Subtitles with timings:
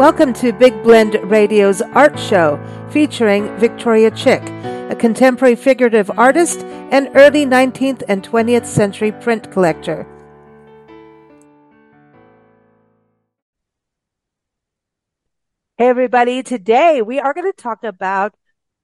[0.00, 2.58] Welcome to Big Blend Radio's art show
[2.90, 4.40] featuring Victoria Chick,
[4.88, 10.06] a contemporary figurative artist and early 19th and 20th century print collector.
[15.76, 16.42] Hey, everybody.
[16.42, 18.34] Today we are going to talk about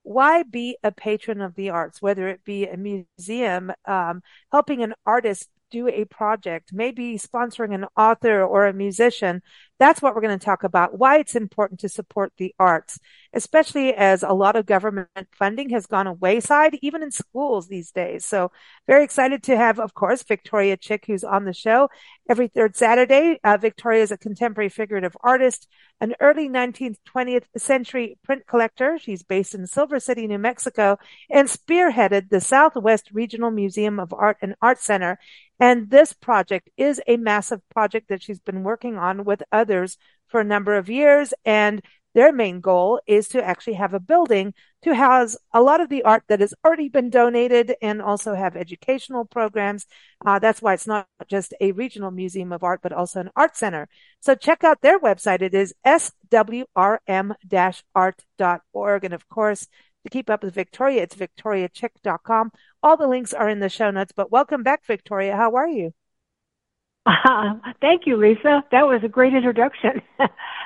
[0.02, 4.20] why be a patron of the arts, whether it be a museum, um,
[4.52, 9.42] helping an artist do a project, maybe sponsoring an author or a musician.
[9.78, 10.98] That's what we're going to talk about.
[10.98, 12.98] Why it's important to support the arts,
[13.34, 17.90] especially as a lot of government funding has gone a wayside, even in schools these
[17.90, 18.24] days.
[18.24, 18.52] So
[18.86, 21.90] very excited to have, of course, Victoria Chick, who's on the show
[22.28, 23.38] every third Saturday.
[23.44, 25.68] Uh, Victoria is a contemporary figurative artist,
[26.00, 28.98] an early 19th, 20th century print collector.
[28.98, 30.98] She's based in Silver City, New Mexico,
[31.30, 35.18] and spearheaded the Southwest Regional Museum of Art and Art Center
[35.58, 39.96] and this project is a massive project that she's been working on with others
[40.28, 41.32] for a number of years.
[41.44, 41.82] And
[42.14, 46.02] their main goal is to actually have a building to house a lot of the
[46.02, 49.86] art that has already been donated and also have educational programs.
[50.24, 53.54] Uh, that's why it's not just a regional museum of art, but also an art
[53.54, 53.86] center.
[54.20, 55.42] So check out their website.
[55.42, 56.64] It is swrm-art.org.
[59.04, 59.68] And of course,
[60.06, 62.52] to keep up with Victoria, it's victoriachick.com.
[62.82, 65.36] All the links are in the show notes, but welcome back, Victoria.
[65.36, 65.92] How are you?
[67.04, 68.64] Uh, thank you, Lisa.
[68.72, 70.02] That was a great introduction.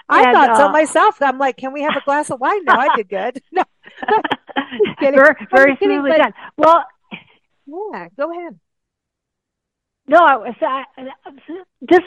[0.09, 1.21] I and, thought so uh, myself.
[1.21, 2.65] I'm like, can we have a glass of wine?
[2.65, 3.43] No, I did good.
[3.53, 3.65] No,
[5.01, 6.33] very, very smoothly done.
[6.57, 6.85] Well,
[7.67, 8.59] yeah, go ahead.
[10.11, 11.31] No, I was uh,
[11.81, 12.01] this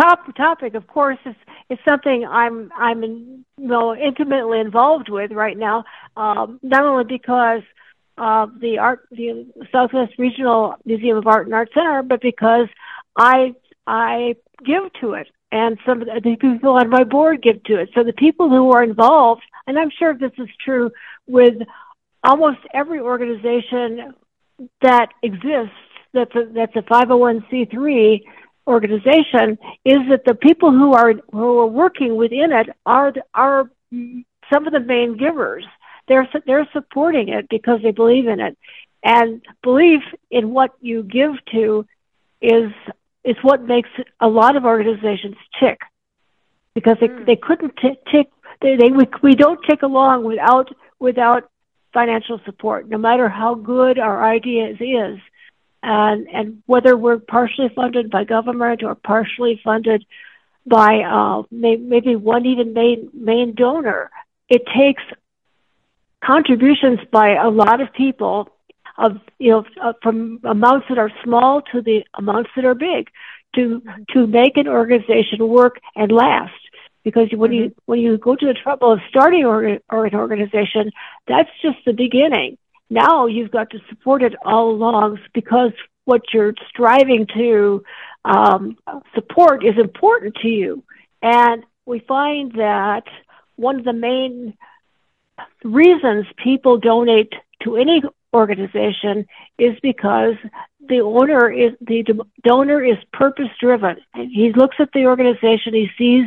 [0.00, 0.74] top topic.
[0.74, 1.34] Of course, is
[1.68, 5.82] is something I'm I'm in, you know intimately involved with right now.
[6.16, 7.62] Um, not only because
[8.16, 12.68] of the art, the Southwest Regional Museum of Art and Art Center, but because
[13.18, 17.80] I I give to it, and some of the people on my board give to
[17.80, 17.90] it.
[17.96, 20.92] So the people who are involved, and I'm sure this is true
[21.26, 21.54] with
[22.22, 24.14] almost every organization
[24.82, 25.74] that exists
[26.12, 28.20] that's a, that's a 501c3
[28.66, 33.70] organization is that the people who are who are working within it are are
[34.52, 35.64] some of the main givers.
[36.08, 38.56] They're they're supporting it because they believe in it,
[39.02, 41.86] and belief in what you give to
[42.40, 42.70] is
[43.24, 45.80] is what makes a lot of organizations tick
[46.74, 47.26] because they mm.
[47.26, 48.28] they couldn't t- tick
[48.62, 50.68] they, they we, we don't tick along without
[50.98, 51.50] without
[51.92, 55.18] financial support no matter how good our ideas is
[55.82, 60.04] and and whether we're partially funded by government or partially funded
[60.66, 64.10] by uh, may, maybe one even main main donor,
[64.48, 65.02] it takes
[66.22, 68.48] contributions by a lot of people
[68.98, 73.08] of you know uh, from amounts that are small to the amounts that are big
[73.54, 76.52] to to make an organization work and last
[77.02, 77.64] because when mm-hmm.
[77.64, 80.90] you when you go to the trouble of starting or, or an organization
[81.26, 82.58] that's just the beginning
[82.90, 85.72] now you've got to support it all along because
[86.04, 87.84] what you're striving to
[88.24, 88.76] um,
[89.14, 90.82] support is important to you.
[91.22, 93.04] And we find that
[93.56, 94.54] one of the main
[95.62, 98.02] reasons people donate to any
[98.34, 99.26] organization
[99.58, 100.34] is because
[100.88, 102.04] the owner is the
[102.42, 103.96] donor is purpose driven.
[104.14, 106.26] He looks at the organization, he sees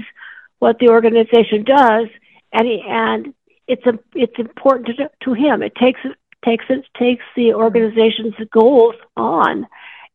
[0.60, 2.08] what the organization does,
[2.52, 3.34] and he, and
[3.68, 5.64] it's a, it's important to, to him.
[5.64, 6.00] It takes
[6.44, 9.66] takes it takes the organization's goals on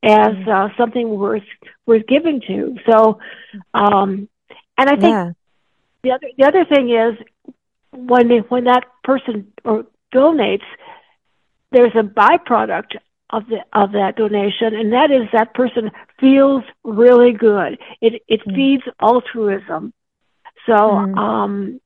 [0.03, 0.51] as mm-hmm.
[0.51, 1.43] uh, something worth
[1.87, 2.77] worth giving to.
[2.89, 3.19] So,
[3.75, 4.29] um,
[4.77, 5.33] and I think yeah.
[6.03, 7.17] the other the other thing is
[7.93, 10.63] when when that person or donates,
[11.73, 12.97] there's a byproduct
[13.31, 15.91] of the of that donation, and that is that person
[16.21, 17.79] feels really good.
[18.01, 18.55] It it mm.
[18.55, 19.93] feeds altruism.
[20.67, 21.17] So, mm.
[21.17, 21.81] um,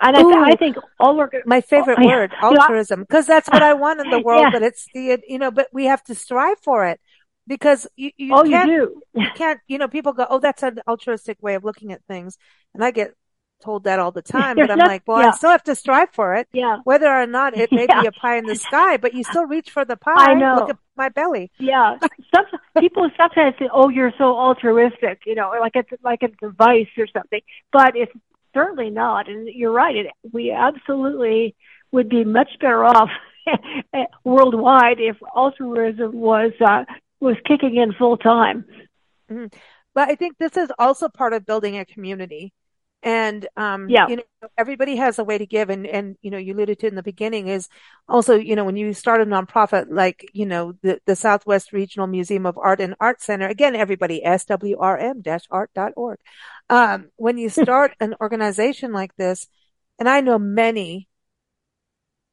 [0.00, 3.74] and Ooh, I, I, think all my favorite oh, word, altruism, because that's what I
[3.74, 4.42] want in the world.
[4.42, 4.50] Yeah.
[4.50, 7.00] But it's the you know, but we have to strive for it
[7.46, 10.80] because you, you oh you do you can't you know people go oh that's an
[10.88, 12.38] altruistic way of looking at things,
[12.74, 13.14] and I get
[13.62, 15.28] told that all the time, but I'm like, well, yeah.
[15.28, 16.48] I still have to strive for it.
[16.52, 16.78] Yeah.
[16.84, 18.02] Whether or not it may yeah.
[18.02, 20.12] be a pie in the sky, but you still reach for the pie.
[20.16, 20.56] I know.
[20.56, 21.50] Look at my belly.
[21.58, 21.98] Yeah.
[22.34, 22.44] Some
[22.78, 26.88] people sometimes say, "Oh, you're so altruistic," you know, like it's like it's a vice
[26.98, 27.40] or something.
[27.72, 28.12] But it's
[28.54, 29.28] certainly not.
[29.28, 29.96] And you're right.
[29.96, 31.54] It, we absolutely
[31.92, 33.10] would be much better off
[34.24, 36.84] worldwide if altruism was uh,
[37.20, 38.64] was kicking in full time.
[39.30, 39.46] Mm-hmm.
[39.94, 42.52] But I think this is also part of building a community.
[43.04, 44.06] And, um, Yeah.
[44.06, 44.22] you know,
[44.58, 45.70] everybody has a way to give.
[45.70, 47.68] And, and, you know, you alluded to in the beginning is
[48.08, 52.06] also, you know, when you start a nonprofit like, you know, the, the Southwest Regional
[52.08, 56.18] Museum of Art and Art Center, again, everybody, swrm-art.org.
[56.70, 59.48] Um, when you start an organization like this,
[59.98, 61.08] and I know many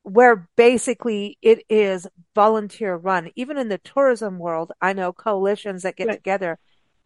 [0.03, 3.31] where basically it is volunteer run.
[3.35, 6.17] Even in the tourism world, I know coalitions that get Right.
[6.17, 6.57] together,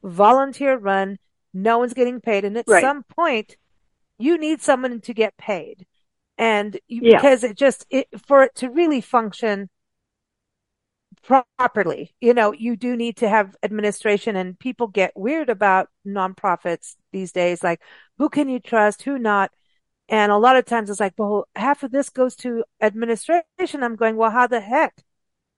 [0.04, 1.18] volunteer run,
[1.56, 2.46] no one's getting paid.
[2.46, 2.82] And at Right.
[2.82, 3.58] some point,
[4.20, 5.88] you need someone to get paid.
[6.38, 7.18] And you, Yeah.
[7.18, 9.70] because it just, it, for it to really function
[11.24, 16.96] properly, you know, you do need to have administration and people get weird about nonprofits
[17.12, 17.64] these days.
[17.64, 17.82] Like,
[18.18, 19.04] who can you trust?
[19.04, 19.52] Who not?
[20.10, 23.84] And a lot of times it's like, well, half of this goes to administration.
[23.84, 24.96] I'm going, well, how the heck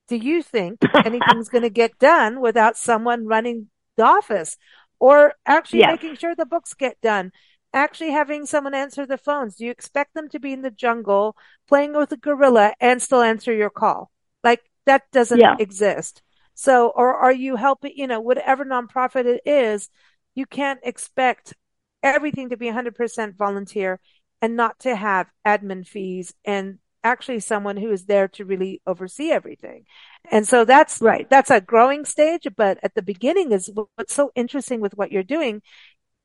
[0.08, 4.58] do you think anything's going to get done without someone running the office
[5.00, 5.84] or actually Yes.
[5.84, 7.32] making sure the books get done?
[7.74, 9.56] Actually having someone answer the phones.
[9.56, 11.36] Do you expect them to be in the jungle
[11.68, 14.10] playing with a gorilla and still answer your call?
[14.44, 15.56] Like that doesn't Yeah.
[15.58, 16.22] exist.
[16.56, 19.90] So, or are you helping, you know, whatever nonprofit it is,
[20.34, 21.54] you can't expect
[22.02, 24.00] everything to be 100% volunteer
[24.42, 29.32] and not to have admin fees and actually someone who is there to really oversee
[29.32, 29.86] everything.
[30.32, 31.28] And so that's, Right.
[31.30, 35.24] that's a growing stage, but at the beginning is what's so interesting with what you're
[35.24, 35.62] doing.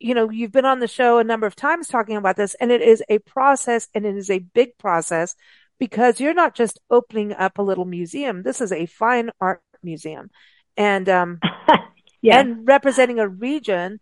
[0.00, 2.72] You know, you've been on the show a number of times talking about this and
[2.72, 5.36] it is a process and it is a big process
[5.78, 8.42] because you're not just opening up a little museum.
[8.42, 10.30] This is a fine art museum
[10.76, 11.40] and, um,
[12.22, 12.40] yeah.
[12.40, 14.00] and representing a region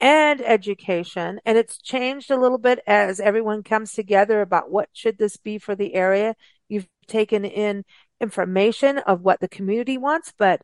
[0.00, 1.40] and education.
[1.44, 5.58] And it's changed a little bit as everyone comes together about what should this be
[5.58, 6.34] for the area.
[6.68, 7.84] You've taken in
[8.20, 10.62] information of what the community wants, but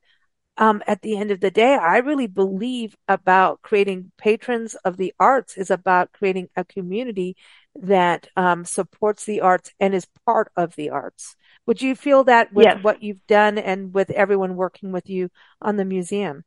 [0.59, 5.13] um, at the end of the day, I really believe about creating patrons of the
[5.21, 7.37] arts is about creating a community
[7.75, 11.37] that um, supports the arts and is part of the arts.
[11.67, 12.79] Would you feel that with Yes.
[12.81, 15.31] what you've done and with everyone working with you
[15.61, 16.45] on the museum?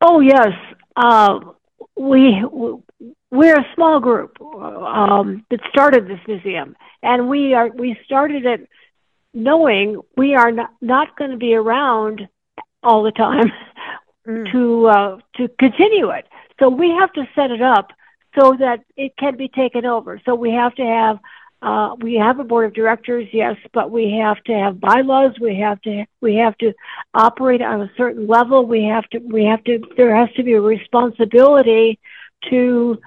[0.00, 0.48] Oh yes,
[0.96, 1.40] uh,
[1.96, 2.44] we
[3.30, 8.68] we're a small group um, that started this museum, and we are we started it
[9.34, 12.28] knowing we are not, not going to be around
[12.82, 13.50] all the time
[14.26, 14.52] Mm.
[14.52, 16.26] to uh, to continue it.
[16.60, 17.88] So we have to set it up
[18.38, 20.20] so that it can be taken over.
[20.24, 21.18] So we have to have
[21.62, 25.32] uh, we have a board of directors, yes, but we have to have bylaws.
[25.40, 26.72] We have to we have to
[27.14, 28.66] operate on a certain level.
[28.66, 32.00] We have to we have to there has to be a responsibility
[32.50, 32.98] to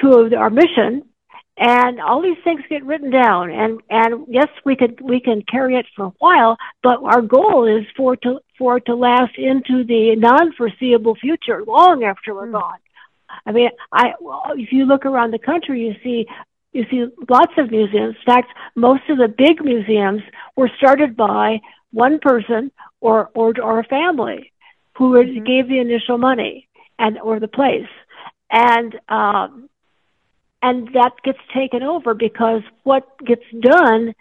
[0.00, 1.02] to our mission,
[1.58, 3.50] and all these things get written down.
[3.50, 7.66] And and yes, we could we can carry it for a while, but our goal
[7.66, 12.52] is for to for it to last into the non-foreseeable future, long after we're Mm.
[12.52, 12.78] gone.
[13.44, 14.14] I mean, I
[14.56, 16.26] if you look around the country, you see
[16.76, 17.00] you see
[17.36, 18.16] lots of museums.
[18.20, 20.22] In fact, most of the big museums
[20.56, 21.60] were started by
[22.04, 22.62] one person
[23.06, 24.40] or or, or a family
[24.96, 25.44] who Mhm.
[25.50, 26.54] gave the initial money
[27.04, 27.92] and or the place,
[28.50, 29.68] and um,
[30.66, 34.14] and that gets taken over because what gets done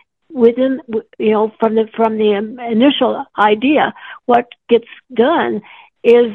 [0.43, 0.71] within
[1.17, 2.31] you know from the from the
[2.77, 3.13] initial
[3.53, 3.93] idea,
[4.31, 5.61] what gets done
[6.03, 6.31] is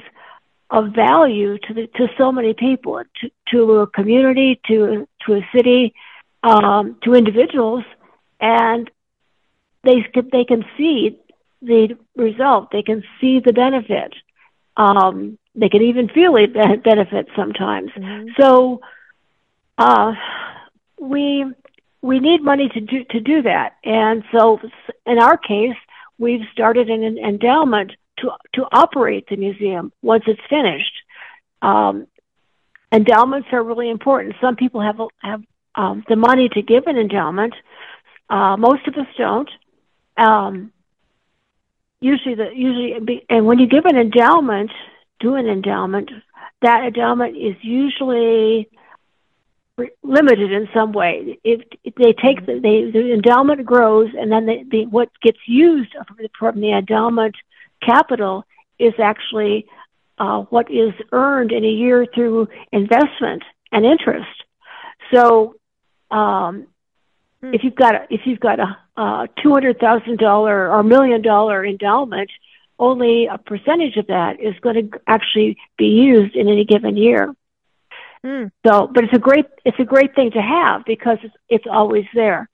[0.70, 5.48] of value to the, to so many people, to, to a community, to to a
[5.54, 5.92] city,
[6.42, 7.84] um, to individuals,
[8.40, 8.90] and
[9.82, 11.18] they can- they can see
[11.62, 12.70] the result.
[12.70, 14.14] They can see the benefit.
[14.76, 17.90] Um, they can even feel the benefit sometimes.
[17.92, 18.30] Mhm.
[18.40, 18.80] So,
[19.78, 20.14] uh,
[20.98, 21.44] we
[22.02, 24.60] we need money to do to do that, and so
[25.06, 25.76] in our case,
[26.18, 30.92] we've started an endowment to to operate the museum once it's finished.
[31.62, 32.06] Um,
[32.92, 34.36] endowments are really important.
[34.40, 35.42] Some people have have
[35.74, 37.54] um, the money to give an endowment.
[38.28, 39.50] Uh, most of us don't.
[40.16, 40.72] Um,
[42.00, 44.70] usually, the usually, and when you give an endowment,
[45.20, 46.10] do an endowment,
[46.62, 48.68] that endowment is usually
[50.02, 51.38] limited in some way.
[51.44, 55.38] If, if they take the, they, the endowment grows, and then the, the, what gets
[55.46, 57.34] used from the, from the endowment
[57.82, 58.44] capital
[58.78, 59.66] is actually
[60.18, 64.28] uh, what is earned in a year through investment and interest.
[65.14, 65.54] So,
[66.10, 66.66] um,
[67.42, 67.54] Hmm.
[67.54, 71.22] if you've got a, if you've got a, a two hundred thousand dollar or million
[71.22, 72.30] dollar endowment,
[72.78, 77.34] only a percentage of that is going to actually be used in any given year.
[78.24, 78.50] Mm.
[78.66, 82.04] So, but it's a great it's a great thing to have because it's it's always
[82.14, 82.50] there,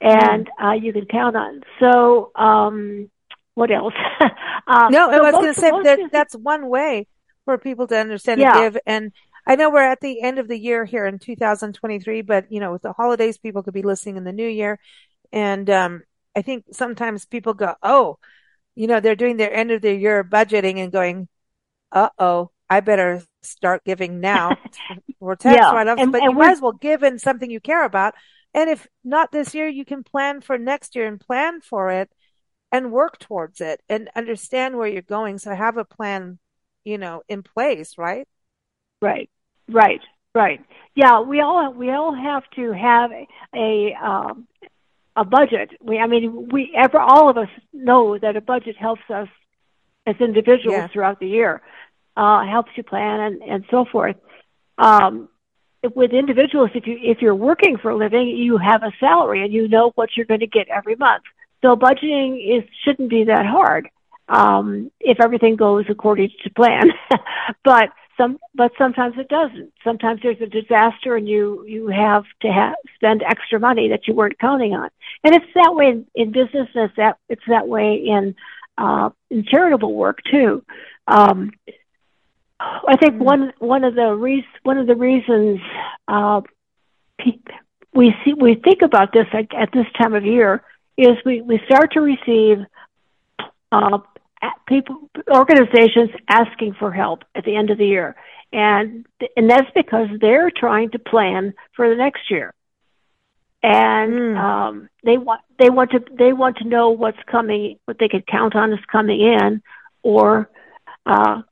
[0.00, 1.60] and uh, you can count on.
[1.78, 3.10] So, um,
[3.54, 3.92] what else?
[4.66, 7.06] uh, No, so I was going to say that that's one way
[7.44, 8.52] for people to understand Yeah.
[8.52, 8.82] and give.
[8.86, 9.12] And
[9.46, 12.72] I know we're at the end of the year here in 2023, but you know,
[12.72, 14.78] with the holidays, people could be listening in the new year.
[15.32, 16.02] And, um,
[16.34, 18.18] I think sometimes people go, Oh,
[18.74, 21.28] you know, they're doing their end of the year budgeting and going,
[21.90, 24.56] uh oh, I better start giving now
[25.18, 25.72] for tax yeah.
[25.72, 26.00] write-offs.
[26.00, 28.14] And, but and you might as well give in something you care about.
[28.54, 32.10] And if not this year, you can plan for next year and plan for it
[32.70, 35.38] and work towards it and understand where you're going.
[35.38, 36.38] So have a plan,
[36.84, 38.26] you know, in place, right?
[39.00, 39.30] Right,
[39.68, 40.00] right,
[40.34, 40.60] right.
[40.94, 43.10] Yeah, we all we all have to have
[43.54, 44.46] a um,
[45.16, 45.70] a budget.
[45.80, 49.28] We, I mean, we ever all of us know that a budget helps us
[50.06, 50.88] as individuals yeah.
[50.88, 51.62] throughout the year,
[52.16, 54.16] uh, helps you plan and and so forth.
[54.78, 55.28] Um,
[55.94, 59.52] with individuals, if you if you're working for a living, you have a salary and
[59.52, 61.24] you know what you're going to get every month.
[61.62, 63.88] So budgeting is shouldn't be that hard
[64.28, 66.90] um, if everything goes according to plan.
[67.64, 67.90] but
[68.22, 69.72] some, but sometimes it doesn't.
[69.82, 74.14] Sometimes there's a disaster and you you have to have, spend extra money that you
[74.14, 74.88] weren't counting on.
[75.24, 76.68] And it's that way in, in business.
[76.74, 78.34] And it's that it's that way in
[78.78, 80.64] uh, in charitable work too.
[81.06, 81.52] Um,
[82.60, 83.24] I think mm-hmm.
[83.24, 85.60] one one of the re- one of the reasons
[86.08, 86.42] uh,
[87.94, 90.62] we see we think about this at, at this time of year
[90.96, 92.58] is we, we start to receive
[93.72, 93.98] uh,
[94.66, 98.16] people organizations asking for help at the end of the year,
[98.52, 99.06] and
[99.36, 102.52] and that's because they're trying to plan for the next year,
[103.62, 104.38] and mm.
[104.38, 108.22] um, they want they want to they want to know what's coming, what they can
[108.22, 109.62] count on is coming in,
[110.02, 110.48] or
[111.06, 111.42] uh,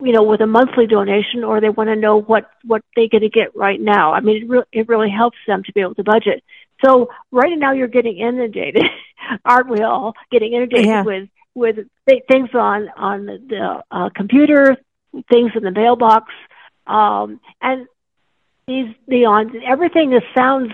[0.00, 3.22] you know, with a monthly donation, or they want to know what what they're going
[3.22, 4.12] to get right now.
[4.12, 6.42] I mean, it, re- it really helps them to be able to budget.
[6.84, 8.84] So right now you're getting inundated,
[9.44, 10.14] aren't we all?
[10.30, 11.02] Getting inundated yeah.
[11.02, 11.76] with with
[12.08, 14.76] th- things on on the uh, computer,
[15.30, 16.32] things in the mailbox,
[16.86, 17.86] um, and
[18.66, 20.72] these the on everything that sounds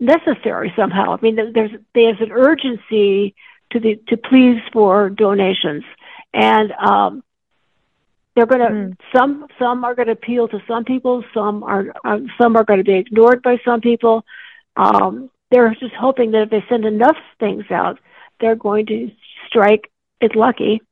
[0.00, 1.16] necessary somehow.
[1.16, 3.34] I mean, there's there's an urgency
[3.70, 5.84] to the to please for donations,
[6.32, 7.22] and um,
[8.34, 8.96] they're going to mm.
[9.14, 12.78] some some are going to appeal to some people, some are uh, some are going
[12.78, 14.24] to be ignored by some people.
[14.76, 18.00] Um, they're just hoping that if they send enough things out,
[18.44, 19.10] they're going to
[19.48, 20.82] strike it lucky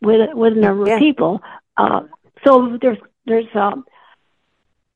[0.00, 0.94] with with a number yeah.
[0.94, 1.42] of people.
[1.76, 2.00] Uh,
[2.42, 3.84] so there's there's um,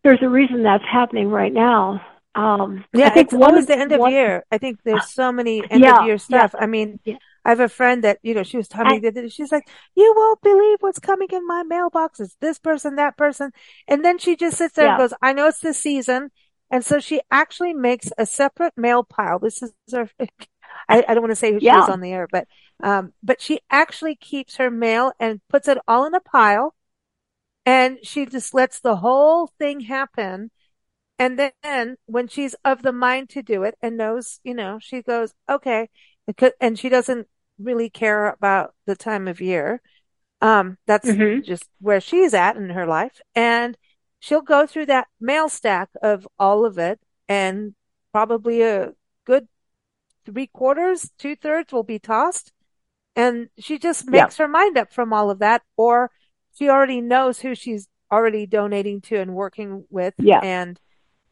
[0.02, 2.00] there's a reason that's happening right now.
[2.34, 4.44] Um, yeah, I think it's always the end of one, year.
[4.50, 6.52] I think there's so many end yeah, of year stuff.
[6.54, 7.16] Yeah, I mean, yeah.
[7.44, 10.14] I have a friend that you know she was telling me that she's like, you
[10.16, 12.18] won't believe what's coming in my mailbox.
[12.18, 13.52] It's this person, that person,
[13.86, 16.30] and then she just sits there and goes, I know it's the season.
[16.68, 19.38] And so she actually makes a separate mail pile.
[19.38, 20.10] This is her,
[20.88, 21.74] I, I don't want to say who yeah.
[21.74, 22.46] she is on the air, but,
[22.82, 26.74] um, but she actually keeps her mail and puts it all in a pile
[27.66, 30.52] and she just lets the whole thing happen.
[31.18, 35.02] And then when she's of the mind to do it and knows, you know, she
[35.02, 35.88] goes, okay.
[36.60, 37.26] And she doesn't
[37.58, 39.82] really care about the time of year.
[40.40, 41.42] Um, that's mm-hmm.
[41.42, 43.20] just where she's at in her life.
[43.34, 43.76] And
[44.20, 47.74] she'll go through that mail stack of all of it and
[48.12, 48.92] probably a
[50.26, 52.52] three quarters, two thirds will be tossed.
[53.14, 54.44] And she just makes yeah.
[54.44, 56.10] her mind up from all of that, or
[56.58, 60.14] she already knows who she's already donating to and working with.
[60.18, 60.40] Yeah.
[60.42, 60.78] And,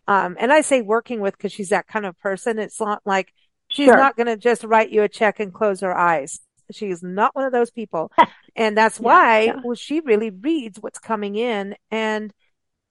[0.08, 2.58] um, and I say working with because she's that kind of person.
[2.58, 3.32] It's not like
[3.68, 3.96] she's sure.
[3.96, 6.40] not going to just write you a check and close her eyes.
[6.72, 8.10] She's not one of those people.
[8.56, 9.56] and that's yeah, why yeah.
[9.62, 12.32] Well, she really reads what's coming in and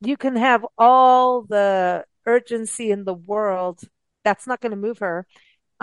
[0.02, 3.82] you can have all the urgency in the world.
[4.24, 5.26] That's not going to move her.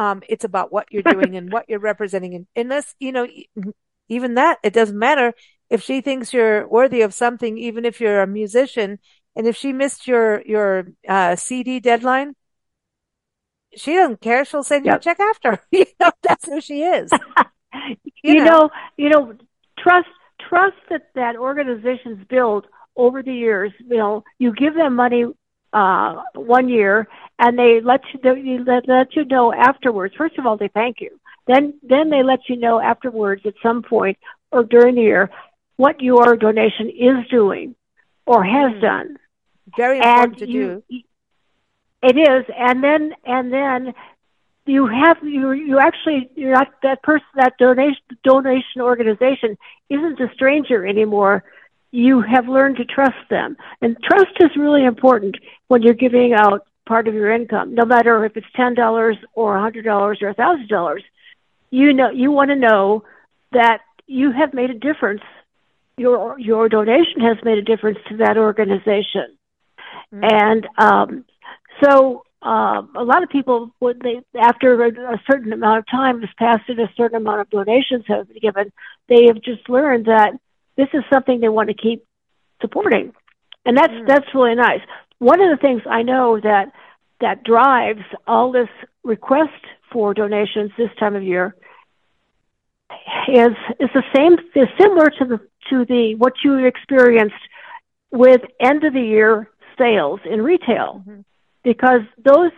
[0.00, 2.35] Um, it's about what you're doing and what you're representing.
[2.35, 3.28] And unless, you know,
[4.09, 5.35] even that, it doesn't matter
[5.69, 8.99] if she thinks you're worthy of something, even if you're a musician.
[9.37, 12.35] And if she missed your, your, uh, CD deadline,
[13.76, 14.47] she doesn't care.
[14.47, 14.95] She'll send yep.
[14.95, 15.61] you a check after.
[15.71, 17.11] you know, that's who she is.
[17.75, 18.45] you, you know.
[18.45, 19.35] know, you know,
[19.78, 20.09] trust,
[20.49, 22.66] trust that that organizations build
[22.97, 25.26] over the years, you know, you give them money
[25.72, 27.08] uh, one year,
[27.38, 30.14] and they let you they let, let you know afterwards.
[30.16, 31.18] First of all, they thank you.
[31.46, 34.18] Then then they let you know afterwards at some point
[34.50, 35.30] or during the year
[35.76, 37.74] what your donation is doing
[38.26, 38.80] or has mm.
[38.80, 39.16] done.
[39.76, 41.00] Very important and to you, do.
[42.02, 43.94] It is, and then and then
[44.66, 49.56] you have you you actually you're not that person that donation donation organization
[49.88, 51.44] isn't a stranger anymore
[51.92, 53.56] you have learned to trust them.
[53.82, 55.37] And trust is really important
[55.68, 59.56] when you're giving out part of your income, no matter if it's ten dollars or
[59.56, 61.02] a hundred dollars or a thousand dollars.
[61.70, 63.04] You know you want to know
[63.52, 65.23] that you have made a difference
[66.00, 69.37] your your donation has made a difference to that organization.
[70.12, 70.25] Mm-hmm.
[70.25, 71.25] And um,
[71.82, 76.20] so uh, a lot of people, when they after a, a, certain amount of time
[76.23, 78.73] has passed and a certain amount of donations have been given,
[79.09, 80.32] they have just learned that
[80.80, 82.04] this is something they want to keep
[82.60, 83.12] supporting,
[83.64, 84.06] and that's mm.
[84.06, 84.80] that's really nice.
[85.18, 86.72] One of the things I know that
[87.20, 88.68] that drives all this
[89.04, 91.54] request for donations this time of year
[93.28, 97.34] is is the same is similar to the to the what you experienced
[98.10, 101.20] with end of the year sales in retail mm-hmm.
[101.62, 102.50] because those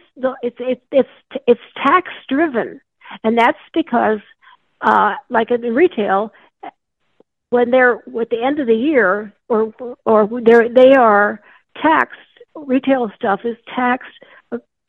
[0.43, 2.81] it's it's it's it's tax driven
[3.25, 4.21] and that's because
[4.81, 6.33] uh like in retail
[7.53, 9.73] when they're at the end of the year or
[10.05, 11.41] or they're they are
[11.81, 12.19] taxed
[12.55, 14.09] retail stuff is taxed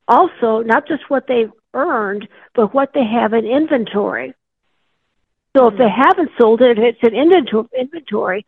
[0.08, 4.34] also not just what they've earned but what they have in inventory
[5.55, 8.46] so if they haven't sold it, it's an inventory,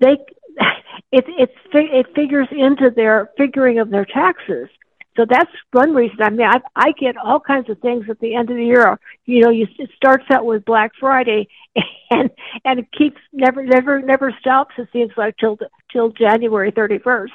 [0.00, 0.18] they
[1.12, 4.68] it it's it figures into their figuring of their taxes.
[5.16, 6.16] So that's one reason.
[6.20, 8.98] I mean, I I get all kinds of things at the end of the year.
[9.26, 11.48] You know, you it starts out with Black Friday,
[12.10, 12.30] and
[12.64, 14.74] and it keeps never never never stops.
[14.78, 15.58] It seems like till
[15.92, 17.34] till January thirty first,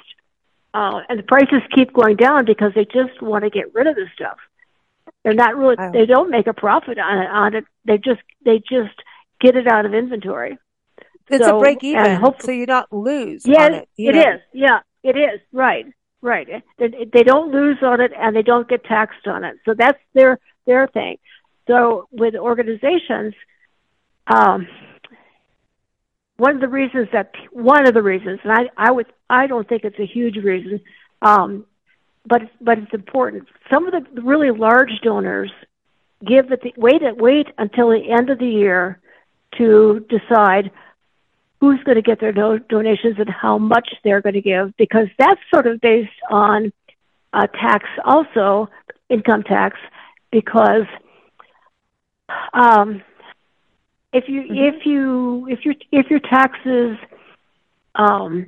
[0.73, 3.95] uh, and the prices keep going down because they just want to get rid of
[3.95, 4.37] the stuff.
[5.23, 5.75] They're not really.
[5.93, 7.29] They don't make a profit on it.
[7.29, 8.95] On it, they just they just
[9.39, 10.57] get it out of inventory.
[11.29, 13.45] It's so, a break even, so you don't lose.
[13.45, 14.41] Yeah, it, it is.
[14.53, 15.41] Yeah, it is.
[15.51, 15.85] Right,
[16.21, 16.47] right.
[16.77, 19.57] They, they don't lose on it, and they don't get taxed on it.
[19.65, 21.17] So that's their their thing.
[21.67, 23.33] So with organizations,
[24.27, 24.67] um,
[26.37, 29.67] one of the reasons that one of the reasons, and I I would I don't
[29.67, 30.81] think it's a huge reason,
[31.21, 31.65] um,
[32.25, 33.47] but but it's important.
[33.71, 35.51] Some of the really large donors
[36.25, 38.99] give it the wait wait until the end of the year
[39.57, 40.71] to decide
[41.59, 45.07] who's going to get their do- donations and how much they're going to give because
[45.17, 46.71] that's sort of based on
[47.33, 48.69] uh, tax also
[49.09, 49.77] income tax
[50.31, 50.85] because
[52.53, 53.01] um,
[54.13, 54.75] if you mm-hmm.
[54.77, 56.97] if you if your if your taxes
[57.95, 58.47] um,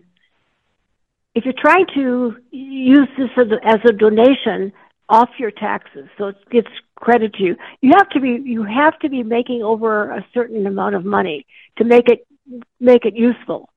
[1.35, 4.71] if you're trying to use this as a, as a donation
[5.07, 7.55] off your taxes, so it gets credit to you.
[7.81, 11.45] You have to be you have to be making over a certain amount of money
[11.77, 12.27] to make it
[12.79, 13.69] make it useful,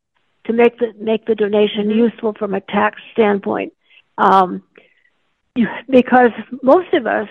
[0.45, 1.99] to make the make the donation mm-hmm.
[1.99, 3.73] useful from a tax standpoint.
[4.19, 4.63] Um,
[5.55, 6.31] you, because
[6.63, 7.29] most of us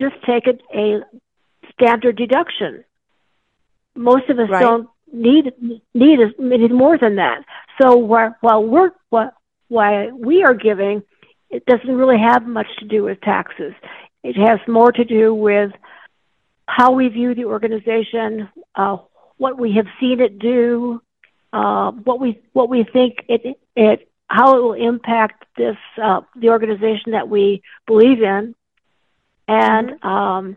[0.00, 1.00] just take it a
[1.72, 2.84] standard deduction.
[3.94, 4.60] Most of us right.
[4.60, 5.52] don't need
[5.94, 7.44] need need more than that.
[7.80, 9.32] So while, while we're while,
[9.68, 11.02] while we are giving
[11.50, 13.72] it doesn't really have much to do with taxes.
[14.22, 15.72] It has more to do with
[16.66, 18.98] how we view the organization, uh,
[19.38, 21.00] what we have seen it do,
[21.52, 26.50] uh, what we what we think it it how it will impact this uh, the
[26.50, 28.54] organization that we believe in,
[29.46, 30.06] and mm-hmm.
[30.06, 30.56] um,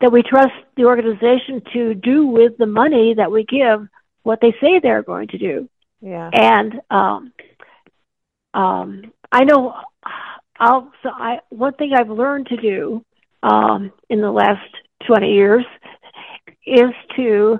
[0.00, 3.88] that we trust the organization to do with the money that we give
[4.22, 5.68] what they say they're going to do.
[6.00, 6.30] Yeah.
[6.32, 7.32] And um,
[8.54, 9.74] um, I know
[10.58, 13.04] I'll so I one thing I've learned to do
[13.42, 14.70] um, in the last
[15.06, 15.64] twenty years
[16.66, 17.58] is to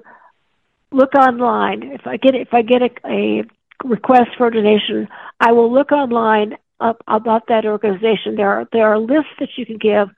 [0.91, 1.83] look online.
[1.85, 3.43] If I get if I get a, a
[3.85, 5.09] request for a donation,
[5.41, 8.37] I will look online up about that organization.
[8.37, 10.09] There are there are lists that you can give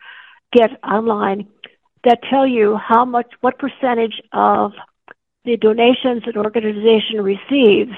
[0.53, 1.49] get online
[2.05, 4.73] that tell you how much what percentage of
[5.45, 7.93] the donations an organization receives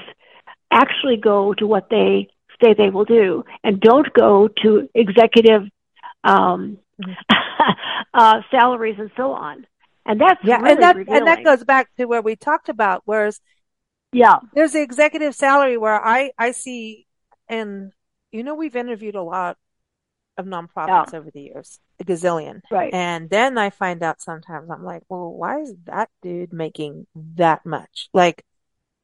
[0.71, 2.27] actually go to what they
[2.61, 5.63] say they will do, and don't go to executive
[6.23, 7.11] um, mm-hmm.
[8.13, 9.65] uh, salaries and so on.
[10.05, 11.17] And that's yeah, really and that revealing.
[11.19, 13.03] and that goes back to where we talked about.
[13.05, 13.39] Whereas,
[14.11, 17.07] yeah, there's the executive salary where I I see,
[17.47, 17.91] and
[18.31, 19.57] you know we've interviewed a lot
[20.37, 21.19] of nonprofits yeah.
[21.19, 22.93] over the years, a gazillion, right?
[22.93, 27.65] And then I find out sometimes I'm like, well, why is that dude making that
[27.65, 28.09] much?
[28.13, 28.43] Like,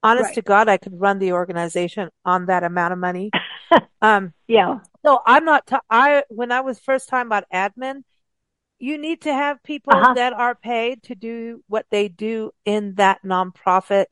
[0.04, 0.36] honest right.
[0.36, 3.32] to God, I could run the organization on that amount of money.
[4.02, 4.80] um, yeah.
[5.06, 8.04] So I'm not, t- I, when I was first time about admin,
[8.80, 10.14] you need to have people uh-huh.
[10.14, 14.06] that are paid to do what they do in that nonprofit.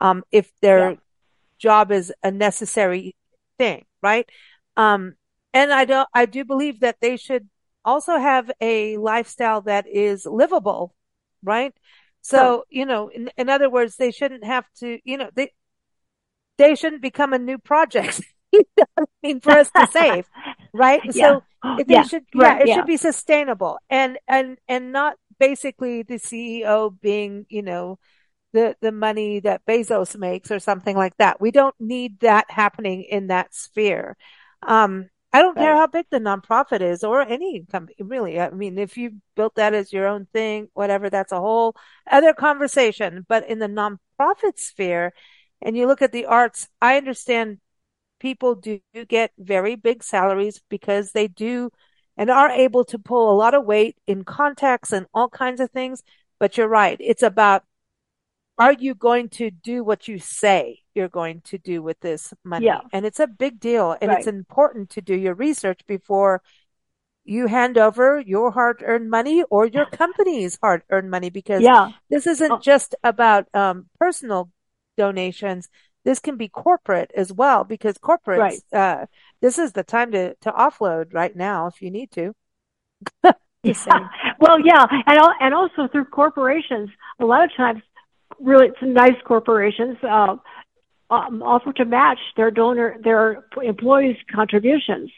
[0.00, 0.96] Um, if their yeah.
[1.58, 3.16] job is a necessary
[3.58, 4.28] thing, right?
[4.76, 5.14] Um,
[5.52, 7.48] and I don't, I do believe that they should
[7.84, 10.94] also have a lifestyle that is livable,
[11.42, 11.74] right?
[12.20, 15.52] So, you know, in, in other words, they shouldn't have to, you know, they,
[16.58, 18.20] they shouldn't become a new project.
[18.54, 20.26] I mean, for us to save,
[20.72, 21.00] right?
[21.14, 21.40] Yeah.
[21.62, 22.02] So they yeah.
[22.02, 22.74] should, yeah, right, it yeah.
[22.76, 27.98] should be sustainable and, and, and not basically the CEO being, you know,
[28.52, 31.40] the, the money that Bezos makes or something like that.
[31.40, 34.16] We don't need that happening in that sphere.
[34.62, 35.62] Um, I don't right.
[35.62, 38.40] care how big the nonprofit is or any company, really.
[38.40, 41.76] I mean, if you built that as your own thing, whatever, that's a whole
[42.10, 43.26] other conversation.
[43.28, 45.12] But in the nonprofit sphere,
[45.60, 47.58] and you look at the arts, I understand
[48.18, 51.70] people do get very big salaries because they do
[52.16, 55.70] and are able to pull a lot of weight in contacts and all kinds of
[55.70, 56.02] things.
[56.40, 56.96] But you're right.
[57.00, 57.64] It's about
[58.58, 62.66] are you going to do what you say you're going to do with this money?
[62.66, 62.80] Yeah.
[62.92, 63.96] And it's a big deal.
[64.00, 64.18] And right.
[64.18, 66.42] it's important to do your research before
[67.24, 71.90] you hand over your hard earned money or your company's hard earned money because yeah.
[72.10, 72.58] this isn't oh.
[72.58, 74.50] just about um, personal
[74.96, 75.68] donations.
[76.08, 79.02] This can be corporate as well because corporates, right.
[79.02, 79.06] uh,
[79.42, 82.32] this is the time to, to offload right now if you need to.
[83.62, 84.08] yeah.
[84.40, 84.86] Well, yeah.
[85.06, 86.88] And, and also through corporations,
[87.20, 87.82] a lot of times
[88.40, 90.36] really some nice corporations uh,
[91.10, 95.10] um, offer to match their donor their employees' contributions.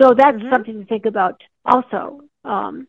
[0.00, 0.52] So that's mm-hmm.
[0.52, 2.20] something to think about also.
[2.44, 2.86] Um,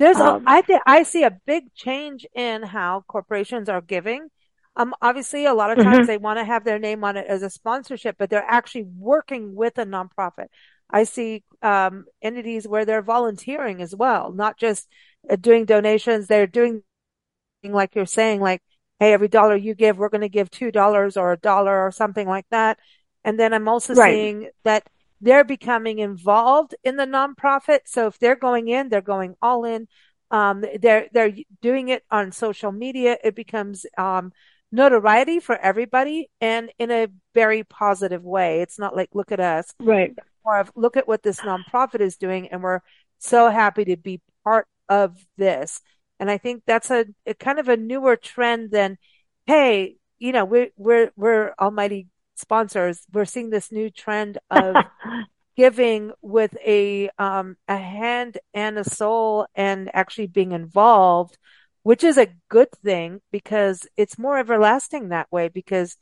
[0.00, 4.30] There's um, a, I think I see a big change in how corporations are giving.
[4.76, 6.06] Um, obviously, a lot of times mm-hmm.
[6.06, 9.54] they want to have their name on it as a sponsorship, but they're actually working
[9.54, 10.46] with a nonprofit.
[10.90, 14.86] I see um, entities where they're volunteering as well, not just
[15.28, 16.26] uh, doing donations.
[16.26, 16.82] They're doing
[17.64, 18.62] like you're saying, like
[18.98, 22.26] hey, every dollar you give, we're going to give $2 or a dollar or something
[22.26, 22.78] like that.
[23.24, 24.12] And then I'm also right.
[24.12, 24.88] seeing that
[25.20, 27.80] they're becoming involved in the nonprofit.
[27.86, 29.88] So if they're going in, they're going all in.
[30.30, 33.16] Um, they're, they're doing it on social media.
[33.22, 34.32] It becomes, um,
[34.76, 38.60] notoriety for everybody and in a very positive way.
[38.60, 39.72] It's not like, look at us.
[39.80, 40.14] Right.
[40.44, 42.48] More of look at what this nonprofit is doing.
[42.48, 42.80] And we're
[43.18, 45.80] so happy to be part of this.
[46.20, 48.98] And I think that's a, a kind of a newer trend than,
[49.46, 53.00] hey, you know, we're, we're, we're almighty sponsors.
[53.12, 54.76] We're seeing this new trend of
[55.56, 61.38] giving with a, um, a hand and a soul and actually being involved,
[61.86, 65.46] which is a good thing because it's more everlasting that way.
[65.46, 65.96] Because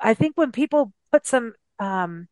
[0.00, 2.28] I think when people put some, um,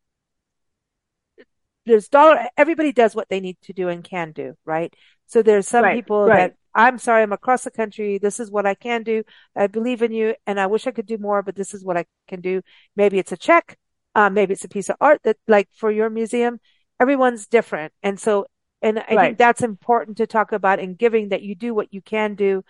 [1.85, 4.95] there's dollar, everybody does what they need to do and can do, right?
[5.27, 6.39] So there's some right, people right.
[6.39, 8.17] that I'm sorry, I'm across the country.
[8.17, 9.25] This is what I can do.
[9.55, 11.99] I believe in you and I wish I could do more, but this is what
[11.99, 12.63] I can do.
[12.97, 13.79] Maybe it's a check.
[14.15, 16.61] Uh, maybe it's a piece of art that like for your museum,
[16.99, 17.93] everyone's different.
[18.03, 18.47] And so,
[18.85, 19.19] and I right.
[19.19, 22.63] think that's important to talk about in giving that you do what you can do.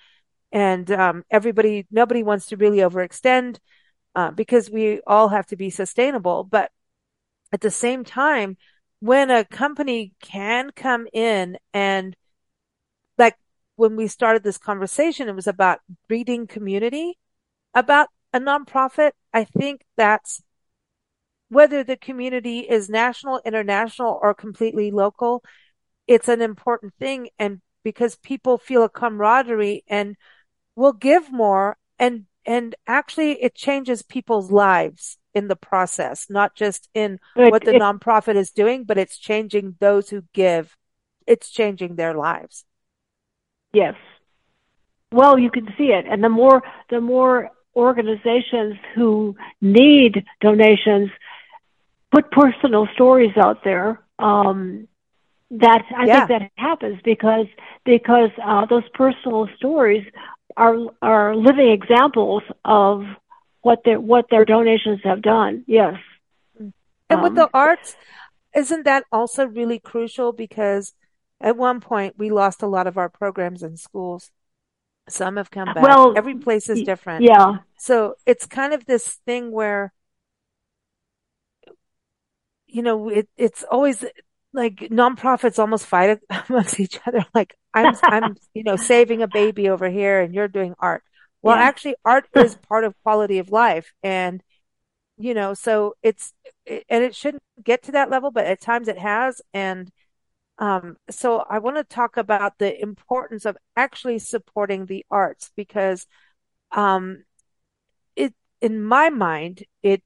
[0.53, 3.59] And, um, everybody, nobody wants to really overextend,
[4.15, 6.45] uh, because we all have to be sustainable.
[6.45, 6.71] But
[7.53, 8.57] at the same time,
[9.01, 12.17] when a company can come in and
[13.19, 13.37] like
[13.77, 17.19] when we started this conversation, it was about breeding community
[17.75, 19.13] about a nonprofit.
[19.33, 20.43] I think that's
[21.49, 25.43] whether the community is national, international, or completely local.
[26.07, 27.29] It's an important thing.
[27.39, 30.17] And because people feel a camaraderie and
[30.77, 36.89] will give more and, and actually it changes people's lives in the process, not just
[36.95, 40.77] in it, what the it, nonprofit is doing, but it's changing those who give.
[41.27, 42.65] It's changing their lives.
[43.73, 43.95] Yes.
[45.11, 46.07] Well, you can see it.
[46.09, 51.11] And the more, the more organizations who need donations
[52.13, 54.87] put personal stories out there, um,
[55.59, 56.27] that I yeah.
[56.27, 57.47] think that happens because
[57.85, 60.05] because uh, those personal stories
[60.57, 63.05] are are living examples of
[63.63, 65.65] what their what their donations have done.
[65.67, 65.97] Yes.
[66.59, 66.73] And
[67.11, 67.97] um, with the arts,
[68.55, 70.95] isn't that also really crucial because
[71.41, 74.31] at one point we lost a lot of our programs in schools.
[75.09, 75.83] Some have come back.
[75.83, 77.25] Well, every place is different.
[77.25, 77.59] Yeah.
[77.77, 79.93] So it's kind of this thing where,
[82.67, 84.03] you know, it, it's always
[84.55, 87.27] like nonprofits almost fight amongst each other.
[87.35, 91.03] Like I'm, I'm, you know, saving a baby over here and you're doing art.
[91.43, 91.65] Well, yeah.
[91.65, 93.93] actually art is part of quality of life.
[94.03, 94.43] And,
[95.19, 96.33] you know, so it's,
[96.67, 99.43] and it shouldn't get to that level, but at times it has.
[99.53, 99.91] And,
[100.59, 106.07] um, so I want to talk about the importance of actually supporting the arts because,
[106.73, 107.25] um,
[108.17, 110.03] it, in my mind, it,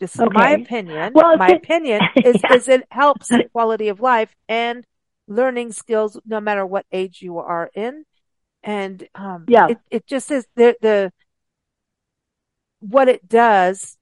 [0.00, 0.30] just okay.
[0.32, 2.54] my opinion, well, my opinion is, yeah.
[2.54, 4.86] is it helps the quality of life and
[5.26, 8.04] learning skills no matter what age you are in.
[8.62, 11.12] And, um, yeah, it, it just is the, the,
[12.80, 13.96] what it does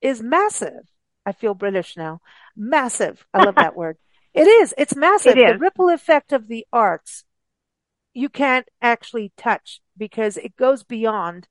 [0.00, 0.88] is massive.
[1.26, 2.20] I feel British now.
[2.56, 3.26] Massive.
[3.34, 3.98] I love that word.
[4.32, 4.74] It is.
[4.78, 5.36] It's massive.
[5.36, 5.52] It is.
[5.52, 7.24] The ripple effect of the arts
[8.12, 11.48] you can't actually touch because it goes beyond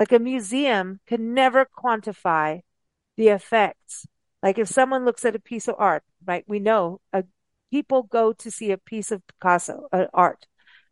[0.00, 2.62] like a museum can never quantify
[3.18, 4.06] the effects.
[4.42, 6.42] Like if someone looks at a piece of art, right?
[6.48, 7.22] We know uh,
[7.70, 10.46] people go to see a piece of Picasso uh, art,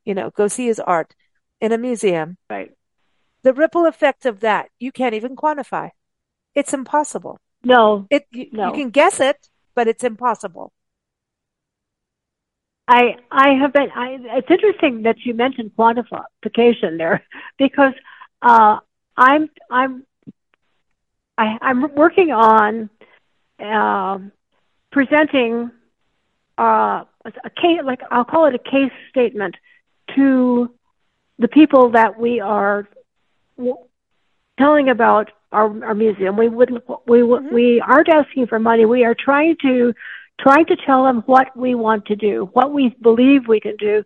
[0.05, 1.15] you know, go see his art
[1.59, 2.37] in a museum.
[2.51, 2.73] Right.
[3.45, 5.89] The ripple effect of that, you can't even quantify.
[6.55, 7.41] It's impossible.
[7.65, 8.07] No.
[8.11, 8.67] It, you, no.
[8.67, 10.71] you can guess it, but it's impossible.
[12.87, 13.91] I I have been.
[13.95, 17.23] I, it's interesting that you mentioned quantification there,
[17.59, 17.93] because
[18.41, 18.79] uh,
[19.19, 20.07] I'm I'm
[21.37, 22.89] I, I'm working on
[23.59, 24.19] uh,
[24.93, 25.71] presenting
[26.57, 29.57] uh, a case, like I'll call it a case statement
[30.15, 30.73] to
[31.39, 32.89] the people that we are
[34.59, 36.37] telling about our, our museum.
[36.37, 37.55] We wouldn't we mm-hmm.
[37.55, 38.85] we aren't asking for money.
[38.85, 39.95] We are trying to
[40.41, 44.05] trying to tell them what we want to do, what we believe we can do.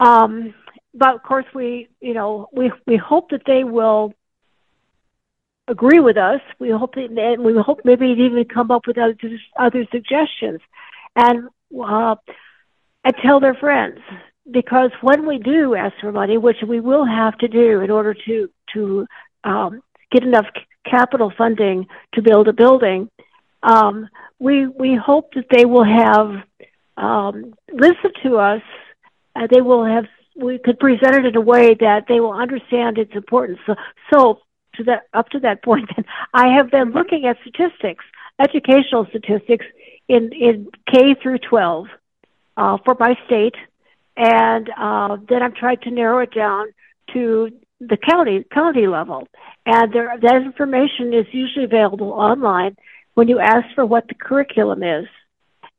[0.00, 0.54] Um,
[0.94, 4.14] but of course, we you know we we hope that they will
[5.68, 6.40] agree with us.
[6.58, 9.16] We hope that, and we hope maybe even come up with other
[9.58, 10.60] other suggestions,
[11.16, 12.16] and uh,
[13.04, 13.98] and tell their friends.
[14.50, 18.14] Because when we do ask for money, which we will have to do in order
[18.26, 19.06] to to
[19.42, 20.46] um, get enough
[20.88, 23.10] capital funding to build a building,
[23.62, 26.42] um, we we hope that they will have
[26.96, 28.62] um, listened to us.
[29.34, 30.04] Uh, they will have
[30.34, 33.58] we could present it in a way that they will understand its importance.
[33.66, 33.74] So,
[34.12, 34.38] so
[34.76, 35.88] to that up to that point,
[36.34, 38.04] I have been looking at statistics,
[38.38, 39.66] educational statistics
[40.08, 41.86] in in K through 12
[42.56, 43.54] uh, for my state,
[44.16, 46.66] and uh, then I've tried to narrow it down
[47.12, 49.28] to the county county level.
[49.66, 52.76] And there, that information is usually available online
[53.14, 55.06] when you ask for what the curriculum is.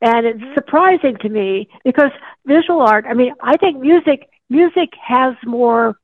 [0.02, 2.12] And it's surprising to me because
[2.46, 5.97] visual art, I mean, I think music music has more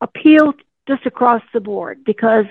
[0.00, 0.52] appeal
[0.88, 2.46] just across the board because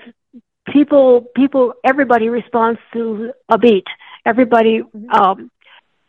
[0.66, 3.86] people people everybody responds to a beat.
[4.24, 5.10] Everybody mm-hmm.
[5.10, 5.50] um,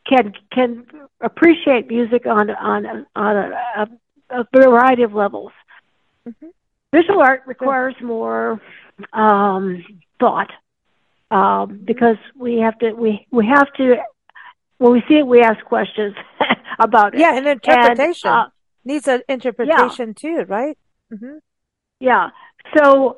[0.08, 0.86] can can
[1.22, 3.90] appreciate music on on on a,
[4.30, 5.52] a, a variety of levels.
[6.28, 6.48] Mm-hmm.
[6.94, 8.62] Visual art requires more
[9.12, 9.84] um,
[10.20, 10.52] thought
[11.32, 13.96] um, because we have to we we have to
[14.78, 16.16] when we see it we ask questions
[16.80, 17.20] about it.
[17.20, 18.50] Yeah, and interpretation and, uh,
[18.86, 20.14] needs an interpretation yeah.
[20.16, 20.78] too, right?
[21.12, 21.38] Mm-hmm.
[22.00, 22.30] Yeah.
[22.76, 23.18] So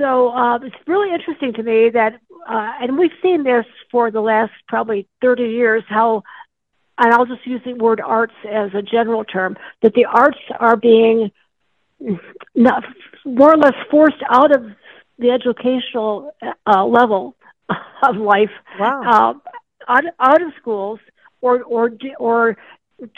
[0.00, 2.14] so uh, it's really interesting to me that,
[2.48, 6.22] uh, and we've seen this for the last probably 30 years, how,
[6.96, 10.76] and I'll just use the word arts as a general term, that the arts are
[10.76, 11.30] being
[12.54, 12.84] not,
[13.26, 14.70] more or less forced out of
[15.18, 16.34] the educational
[16.66, 17.36] uh, level
[18.02, 19.02] of life, wow.
[19.02, 20.98] uh, out, out of schools,
[21.42, 22.56] or or or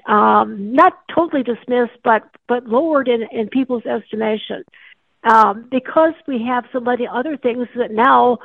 [0.07, 4.65] um, not totally dismissed, but but lowered in, in people's estimation,
[5.25, 8.39] um, because we have so many other things that now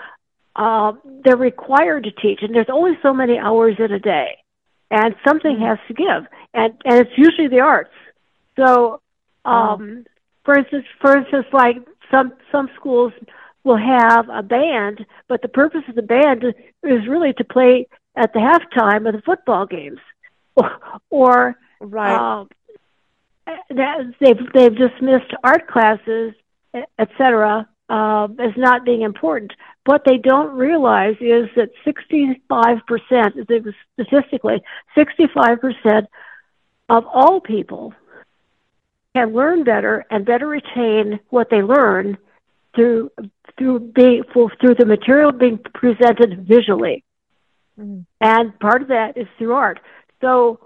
[0.55, 4.37] uh, they're required to teach, and there's only so many hours in a day,
[4.89, 5.65] and something mm-hmm.
[5.65, 7.93] has to give, and and it's usually the arts.
[8.55, 9.01] So,
[9.45, 10.05] um,
[10.43, 11.77] for instance, for instance, like
[12.11, 13.13] some some schools
[13.63, 16.43] will have a band, but the purpose of the band
[16.83, 19.99] is really to play at the halftime of the football games,
[21.09, 22.41] or, right.
[22.41, 22.49] Um,
[23.69, 26.33] they've they've dismissed art classes,
[26.99, 29.53] etc., uh, as not being important.
[29.85, 32.37] What they don't realize is that 65%,
[33.93, 34.61] statistically,
[34.97, 36.07] 65%
[36.89, 37.93] of all people
[39.15, 42.17] can learn better and better retain what they learn
[42.75, 43.09] through
[43.57, 47.03] through being through the material being presented visually,
[47.79, 48.05] mm.
[48.21, 49.79] and part of that is through art.
[50.21, 50.59] So,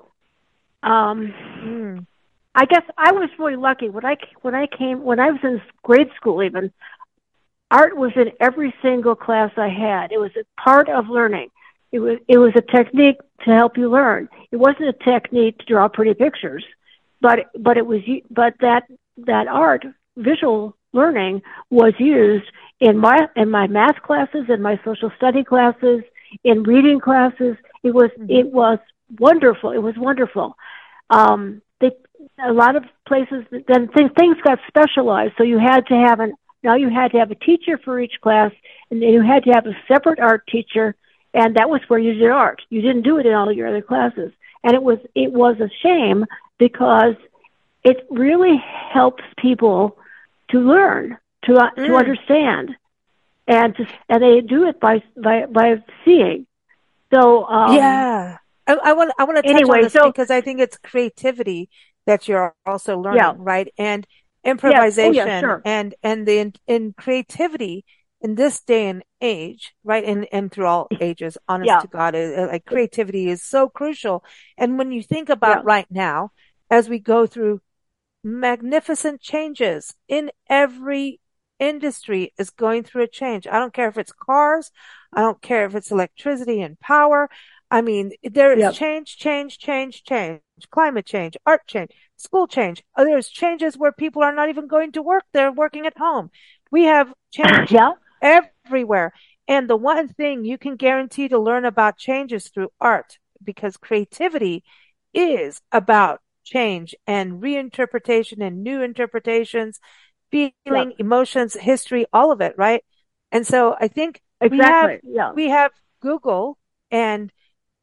[0.84, 1.34] um,
[1.64, 2.06] mm.
[2.54, 5.62] I guess I was really lucky when I when I came when I was in
[5.84, 6.44] grade school.
[6.44, 6.72] Even
[7.70, 10.12] art was in every single class I had.
[10.12, 11.50] It was a part of learning.
[11.92, 14.28] It was it was a technique to help you learn.
[14.52, 16.66] It wasn't a technique to draw pretty pictures,
[17.22, 18.84] but but it was but that
[19.18, 19.86] that art
[20.18, 22.46] visual learning was used
[22.80, 26.02] in my in my math classes, in my social study classes,
[26.44, 27.56] in reading classes.
[27.84, 28.30] It was mm-hmm.
[28.30, 28.80] it was
[29.20, 29.72] wonderful.
[29.72, 30.56] It was wonderful.
[31.10, 31.92] Um, they
[32.44, 36.34] a lot of places then th- things got specialized, so you had to have an
[36.64, 38.52] now you had to have a teacher for each class,
[38.90, 40.96] and then you had to have a separate art teacher,
[41.34, 42.62] and that was where you did art.
[42.70, 44.32] You didn't do it in all your other classes,
[44.64, 46.26] and it was it was a shame
[46.58, 47.16] because
[47.84, 48.58] it really
[48.94, 49.98] helps people
[50.50, 51.88] to learn, to uh, mm.
[51.88, 52.76] to understand,
[53.48, 56.46] and to, and they do it by by by seeing.
[57.14, 58.38] So um, yeah,
[58.72, 60.78] I, I want I want to touch anyway, on this so, because I think it's
[60.78, 61.70] creativity
[62.06, 63.44] that you're also learning, Yeah.
[63.44, 63.68] right?
[63.78, 64.06] And
[64.64, 64.82] Yes.
[65.02, 65.66] Oh, improvisation yeah, sure.
[65.66, 67.86] and, and the, in, in creativity
[68.22, 70.04] in this day and age, right?
[70.04, 71.82] And, and through all ages, honest Yeah.
[71.82, 74.24] to God, uh, like creativity is so crucial.
[74.58, 75.64] And when you think about Yeah.
[75.64, 76.32] right now,
[76.70, 77.62] as we go through
[78.24, 81.20] magnificent changes in every
[81.60, 83.48] industry is going through a change.
[83.48, 84.72] I don't care if it's cars.
[85.14, 87.30] I don't care if it's electricity and power.
[87.72, 88.72] I mean, there is Yep.
[88.72, 92.84] change, change, change, change, climate change, art change, school change.
[92.96, 95.26] Uh, There's changes where people are not even going to work.
[95.34, 96.32] They're working at home.
[96.72, 97.94] We have change Yeah.
[98.22, 99.14] everywhere.
[99.48, 103.78] And the one thing you can guarantee to learn about change is through art because
[103.78, 104.64] creativity
[105.14, 109.80] is about change and reinterpretation and new interpretations,
[110.32, 110.98] feeling, Yep.
[110.98, 112.84] emotions, history, all of it, right?
[113.32, 115.34] And so I think we have Yeah.
[115.34, 116.58] we have Google
[116.92, 117.32] and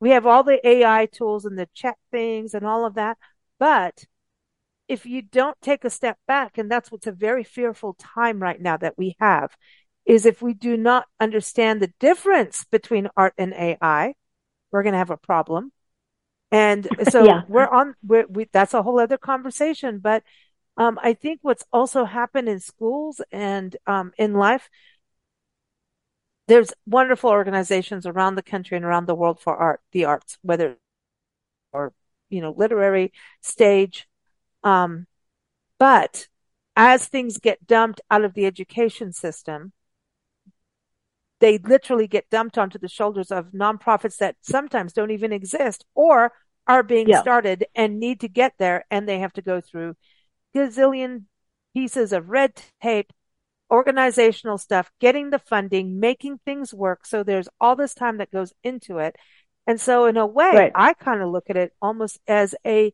[0.00, 3.18] we have all the AI tools and the chat things and all of that.
[3.58, 4.04] But
[4.88, 8.60] if you don't take a step back, and that's what's a very fearful time right
[8.60, 9.56] now that we have,
[10.06, 14.14] is if we do not understand the difference between art and AI,
[14.72, 15.72] we're going to have a problem.
[16.50, 17.42] And so Yeah.
[17.46, 19.98] we're on, we're, we, that's a whole other conversation.
[19.98, 20.22] But
[20.76, 24.70] um, I think what's also happened in schools and um, in life,
[26.48, 30.76] there's wonderful organizations around the country and around the world for art, the arts, whether
[31.72, 31.92] or
[32.30, 34.08] you know literary, stage.
[34.64, 35.06] Um,
[35.78, 36.28] but
[36.76, 39.72] as things get dumped out of the education system,
[41.40, 46.32] they literally get dumped onto the shoulders of nonprofits that sometimes don't even exist or
[46.66, 47.20] are being Yeah.
[47.20, 49.96] started and need to get there, and they have to go through
[50.54, 51.24] gazillion
[51.74, 53.12] pieces of red tape,
[53.70, 57.06] organizational stuff, getting the funding, making things work.
[57.06, 59.16] So there's all this time that goes into it.
[59.66, 60.72] And so in a way, Right.
[60.74, 62.92] I kind of look at it almost as a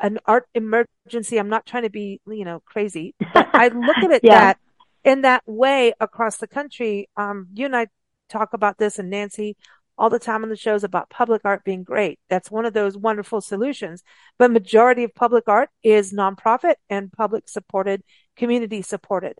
[0.00, 1.38] an art emergency.
[1.38, 4.40] I'm not trying to be, you know, crazy, but I look at it Yeah.
[4.40, 4.58] that
[5.04, 7.08] in that way across the country.
[7.16, 7.88] Um, you and I
[8.28, 9.56] talk about this and Nancy
[9.98, 12.18] all the time on the shows about public art being great.
[12.28, 14.02] That's one of those wonderful solutions.
[14.38, 18.02] But majority of public art is nonprofit and public supported,
[18.36, 19.34] community supported.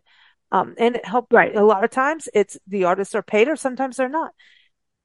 [0.53, 1.55] Um, and it help Right.
[1.55, 4.31] a lot of times it's the artists are paid or sometimes they're not.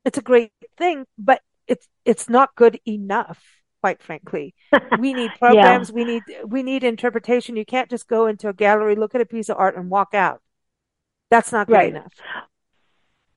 [0.05, 3.43] It's a great thing, but it's, it's not good enough,
[3.81, 4.55] quite frankly.
[4.99, 5.91] We need programs.
[5.91, 7.57] We need, we need interpretation.
[7.57, 10.15] You can't just go into a gallery, look at a piece of art and walk
[10.15, 10.41] out.
[11.31, 11.91] That's not good Right.
[11.91, 12.13] enough.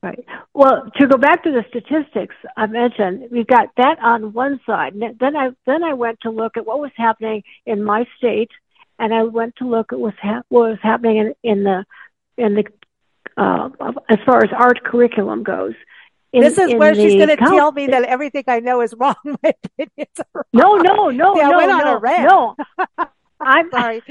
[0.03, 0.25] Right.
[0.53, 4.93] Well, to go back to the statistics I mentioned, we've got that on one side.
[5.19, 8.49] Then I then I went to look at what was happening in my state,
[8.97, 11.85] and I went to look at what's hap- what was happening in, in the
[12.41, 12.65] in the
[13.37, 13.69] uh,
[14.09, 15.73] as far as art curriculum goes.
[16.33, 19.15] In, this is where she's going to tell me that everything I know is wrong.
[19.25, 20.45] My opinions are.
[20.53, 22.29] No, no, no, See, I no, on no, a rant.
[22.29, 22.55] no.
[23.41, 24.01] I'm Sorry.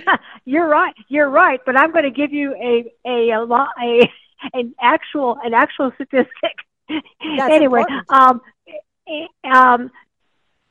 [0.45, 0.95] you're right.
[1.09, 1.61] You're right.
[1.65, 4.11] But I'm going to give you a a a, a
[4.53, 6.57] an actual an actual statistic.
[6.89, 8.41] That's anyway, um,
[9.09, 9.91] eh, um,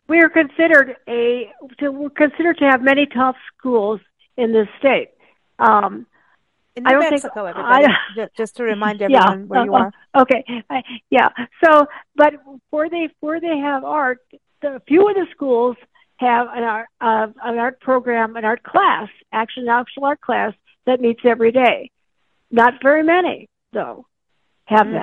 [0.08, 4.02] we are considered a to, we're considered to have many tough schools
[4.36, 5.10] in this state.
[5.58, 6.06] Um,
[6.80, 9.66] In I New don't think- Mexico, I- everybody, ju- just to remind Yeah, everyone where
[9.66, 9.92] you uh, are.
[10.22, 11.28] Okay, I- yeah.
[11.64, 12.34] So, but
[12.70, 14.20] where they where they have art,
[14.62, 15.76] the few of the schools
[16.18, 20.54] have an art uh, an art program, an art class, actually an actual art class
[20.86, 21.92] that meets every day.
[22.50, 24.06] Not very many though
[24.66, 24.94] have Mm.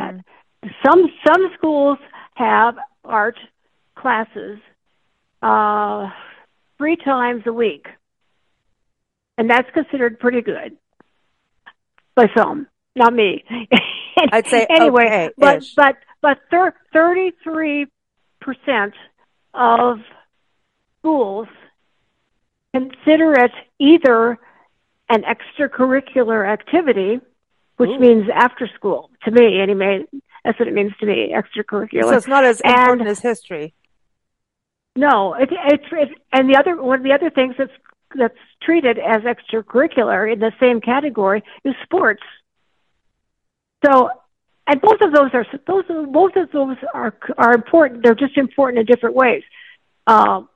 [0.62, 0.70] that.
[0.84, 1.98] Some some schools
[2.36, 3.38] have art
[3.96, 4.58] classes
[5.42, 6.10] uh,
[6.78, 7.86] three times a week,
[9.38, 10.76] and that's considered pretty good
[12.16, 13.44] by film, Not me.
[14.32, 15.74] I'd say anyway, okay-ish.
[15.76, 17.86] but but but thirty three
[18.40, 18.94] percent
[19.54, 19.98] of
[20.98, 21.46] schools
[22.74, 24.38] consider it either
[25.08, 27.20] an extracurricular activity,
[27.76, 27.98] which Ooh.
[28.00, 29.10] means after school.
[29.24, 30.04] To me, anyway,
[30.44, 31.32] that's what it means to me.
[31.34, 32.02] Extracurricular.
[32.04, 33.74] So it's not as And- important as history.
[34.98, 37.70] No, it, it's it's and the other one of the other things that's
[38.18, 42.22] that's treated as extracurricular in the same category is sports.
[43.84, 44.10] So,
[44.66, 48.02] and both of those are those both of those are are important.
[48.02, 49.42] They're just important in different ways.
[50.06, 50.48] Um,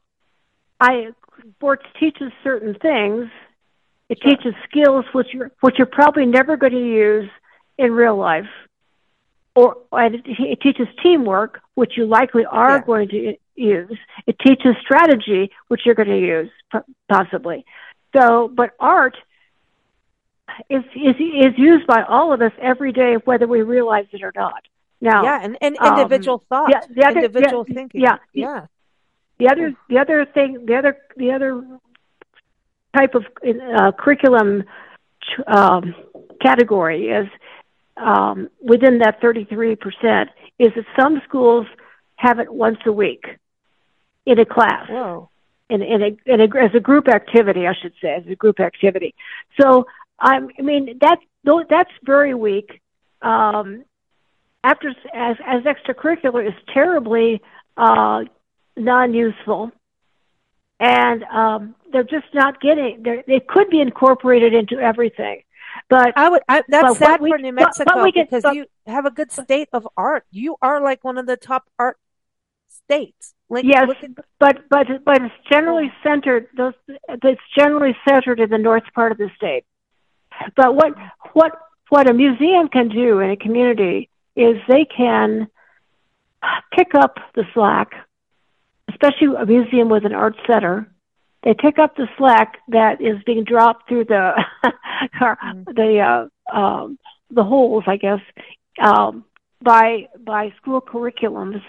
[0.80, 1.10] I
[1.56, 3.30] sports teaches certain things.
[4.08, 4.30] It Sure.
[4.32, 7.30] teaches skills which you're which you're probably never going to use
[7.78, 8.48] in real life,
[9.54, 12.82] or and it, it teaches teamwork, which you likely are Yeah.
[12.84, 13.98] going to use.
[14.26, 16.50] It teaches strategy, which you're going to use
[17.08, 17.64] possibly.
[18.16, 19.16] So, but art
[20.68, 24.32] is is is used by all of us every day, whether we realize it or
[24.34, 24.62] not.
[25.00, 28.00] Now, Yeah, and, and um, individual thought, yeah, the other- individual yeah, thinking.
[28.02, 28.16] yeah.
[28.32, 28.66] yeah.
[29.38, 31.64] the other the other thing the other the other
[32.96, 34.64] type of uh, curriculum
[35.46, 35.94] um,
[36.42, 37.28] category is
[37.96, 40.26] um, within that 33%
[40.58, 41.66] is that some schools
[42.16, 43.24] have it once a week
[44.30, 44.86] in a class.
[44.88, 45.28] Whoa.
[45.68, 48.58] In, in, a, in a, as a group activity, I should say, as a group
[48.60, 49.14] activity.
[49.60, 49.86] So,
[50.18, 51.22] I mean, that's,
[51.68, 52.68] that's very weak.
[53.22, 53.84] Um,
[54.62, 57.40] after, as, as extracurricular is terribly,
[57.76, 58.24] uh,
[58.76, 59.72] non-useful.
[60.80, 65.42] And, um, they're just not getting, they could be incorporated into everything.
[65.88, 66.42] But I would.
[66.48, 69.10] I, that's sad we, for New Mexico but, but get, because but, you have a
[69.10, 70.24] good state of art.
[70.30, 71.96] You are like one of the top art
[72.90, 73.34] states.
[73.48, 73.88] Like, yes,
[74.38, 76.48] but but but it's generally centered.
[76.56, 79.64] Those it's generally centered in the north part of the state.
[80.56, 80.94] But what
[81.32, 81.52] what
[81.88, 85.48] what a museum can do in a community is they can
[86.72, 87.90] pick up the slack,
[88.88, 90.88] especially a museum with an art center
[91.42, 94.32] they pick up the slack that is being dropped through the
[95.20, 95.64] mm.
[95.64, 96.98] the uh, um,
[97.30, 98.20] the holes, I guess,
[98.82, 99.24] um,
[99.62, 101.62] by by school curriculums,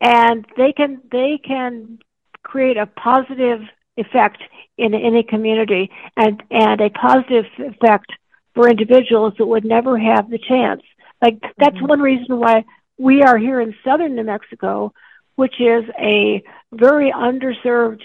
[0.00, 1.98] and they can they can
[2.42, 3.60] create a positive
[3.96, 4.42] effect
[4.78, 8.12] in in a community and and a positive effect
[8.54, 10.82] for individuals that would never have the chance.
[11.22, 11.86] Like that's mm-hmm.
[11.86, 12.64] one reason why
[12.98, 14.92] we are here in southern New Mexico,
[15.36, 16.42] which is a
[16.72, 18.02] very underserved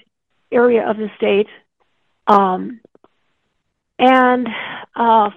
[0.52, 1.48] area of the state.
[2.28, 2.80] Um,
[3.98, 4.48] and
[4.96, 5.30] uh,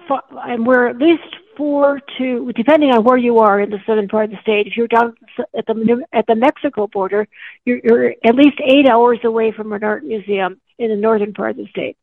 [0.45, 4.25] and we're at least four to depending on where you are in the southern part
[4.25, 4.65] of the state.
[4.65, 5.15] If you're down
[5.57, 7.27] at the at the Mexico border,
[7.65, 11.51] you're, you're at least eight hours away from an art museum in the northern part
[11.51, 11.97] of the state,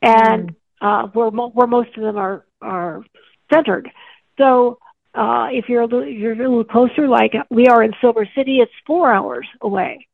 [0.00, 1.04] and mm.
[1.04, 3.04] uh, where mo- where most of them are are
[3.52, 3.90] centered.
[4.38, 4.78] So
[5.14, 8.58] uh, if you're a little, you're a little closer, like we are in Silver City,
[8.60, 10.06] it's four hours away.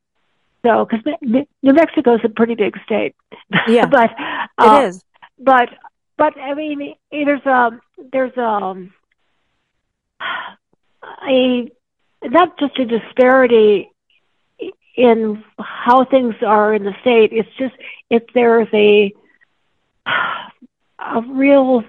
[0.64, 3.14] So, because New Mexico is a pretty big state.
[3.68, 4.10] Yeah, but
[4.58, 5.04] uh, it is.
[5.38, 5.68] But
[6.16, 7.78] but I mean, there's a
[8.12, 8.88] there's a
[11.28, 11.70] a
[12.22, 13.90] not just a disparity
[14.96, 17.32] in how things are in the state.
[17.32, 17.74] It's just
[18.10, 19.12] if there's a
[20.06, 21.84] a real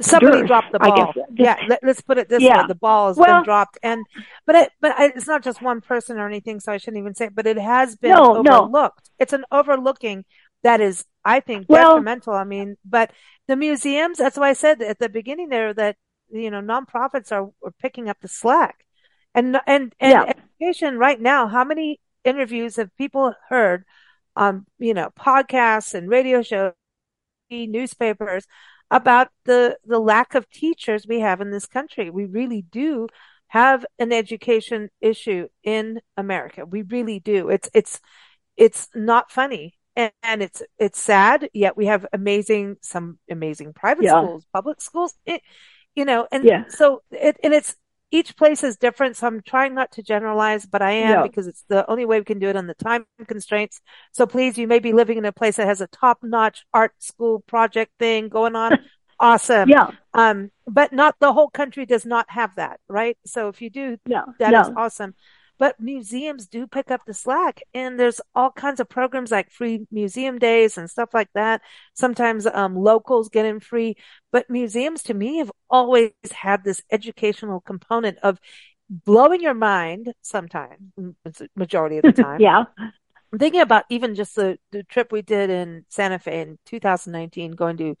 [0.00, 1.12] somebody dropped the ball.
[1.34, 2.62] Yeah, let, us put it this yeah.
[2.62, 4.04] way: the ball has well, been dropped, and
[4.46, 7.26] but it but it's not just one person or anything, so I shouldn't even say
[7.26, 7.34] it.
[7.34, 8.72] But it has been no, overlooked.
[8.72, 8.90] No.
[9.18, 10.24] It's an overlooking
[10.62, 12.34] that is, I think, well, detrimental.
[12.34, 13.12] I mean, but
[13.46, 14.18] the museums.
[14.18, 15.96] That's why I said at the beginning there that
[16.30, 18.84] you know nonprofits are, are picking up the slack,
[19.34, 20.32] and and and yeah.
[20.60, 21.46] education right now.
[21.48, 23.84] How many interviews have people heard?
[24.36, 26.72] on you know, podcasts and radio shows,
[27.50, 28.46] newspapers
[28.90, 32.10] about the, the lack of teachers we have in this country.
[32.10, 33.08] We really do
[33.48, 36.64] have an education issue in America.
[36.64, 37.48] We really do.
[37.50, 38.00] It's, it's,
[38.56, 41.48] it's not funny and, and it's, it's sad.
[41.52, 44.20] Yet we have amazing, some amazing private yeah.
[44.20, 45.42] schools, public schools, it,
[45.94, 46.64] you know, and yeah.
[46.68, 47.76] so it, and it's,
[48.12, 49.16] each place is different.
[49.16, 52.24] So I'm trying not to generalize, but I am because it's the only way we
[52.24, 53.80] can do it on the time constraints.
[54.12, 56.92] So please, you may be living in a place that has a top notch art
[56.98, 58.78] school project thing going on.
[59.20, 59.68] awesome.
[59.68, 59.92] Yeah.
[60.12, 63.16] Um, but not the whole country does not have that, right?
[63.26, 64.60] So if you do, no, that no.
[64.62, 65.14] is awesome.
[65.60, 69.86] But museums do pick up the slack and there's all kinds of programs like free
[69.92, 71.60] museum days and stuff like that.
[71.92, 73.96] Sometimes, um, locals get in free,
[74.32, 78.40] but museums to me have always had this educational component of
[78.88, 80.80] blowing your mind sometimes,
[81.54, 82.40] majority of the time.
[82.40, 82.64] yeah.
[83.32, 87.52] I'm thinking about even just the, the trip we did in Santa Fe in 2019,
[87.52, 87.96] going to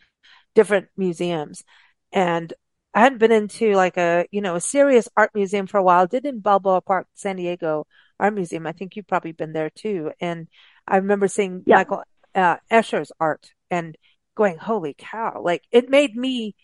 [0.54, 1.62] different museums.
[2.10, 2.52] And
[2.92, 6.06] I hadn't been into like a, you know, a serious art museum for a while.
[6.06, 7.86] Did in Balboa Park, San Diego
[8.18, 8.66] Art Museum.
[8.66, 10.10] I think you've probably been there too.
[10.20, 10.48] And
[10.88, 11.76] I remember seeing yeah.
[11.76, 12.02] Michael
[12.34, 13.96] uh, Escher's art and
[14.34, 15.40] going, holy cow.
[15.42, 16.56] Like it made me,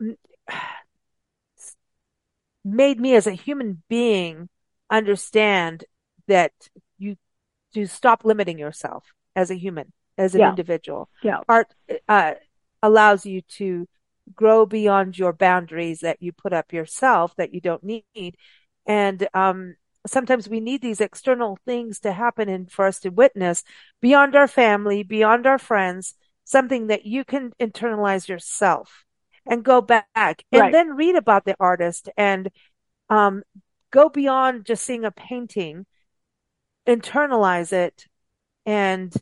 [2.64, 4.48] made me as a human being
[4.90, 5.84] understand
[6.28, 6.52] that
[6.98, 7.16] you
[7.74, 9.04] to stop limiting yourself
[9.34, 10.50] as a human, as an yeah.
[10.50, 11.08] individual.
[11.22, 11.38] Yeah.
[11.48, 11.72] Art,
[12.08, 12.34] uh,
[12.82, 13.88] allows you to
[14.34, 18.36] grow beyond your boundaries that you put up yourself that you don't need.
[18.86, 23.62] And, um, sometimes we need these external things to happen and for us to witness
[24.00, 26.14] beyond our family, beyond our friends,
[26.44, 29.04] something that you can internalize yourself
[29.46, 30.72] and go back and right.
[30.72, 32.50] then read about the artist and,
[33.10, 33.42] um,
[33.90, 35.86] go beyond just seeing a painting,
[36.86, 38.06] internalize it
[38.66, 39.14] and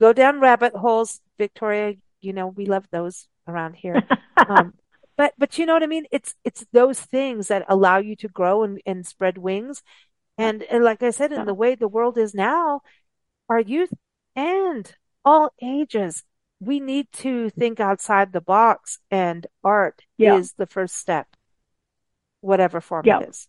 [0.00, 1.20] go down rabbit holes.
[1.36, 4.02] Victoria, you know, we love those around here.
[4.48, 4.74] um,
[5.16, 6.06] but, but you know what I mean?
[6.12, 9.82] It's, it's those things that allow you to grow and, and spread wings.
[10.36, 12.82] And, and like I said, in the way the world is now,
[13.48, 13.92] our youth
[14.36, 14.94] and
[15.24, 16.24] all ages.
[16.60, 20.38] We need to think outside the box and art Yeah.
[20.38, 21.26] is the first step,
[22.40, 23.20] whatever form Yeah.
[23.20, 23.48] it is.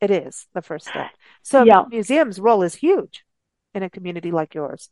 [0.00, 1.10] It is the first step.
[1.42, 1.84] So Yeah.
[1.88, 3.24] museum's role is huge
[3.74, 4.90] in a community like yours.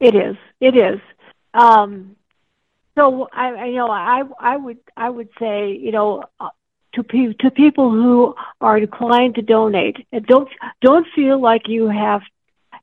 [0.00, 0.36] It is.
[0.60, 1.00] It is.
[1.54, 2.16] Um,
[2.98, 6.50] so I, I you know I I would I would say you know uh,
[6.94, 10.48] to pe- to people who are inclined to donate and don't
[10.82, 12.22] don't feel like you have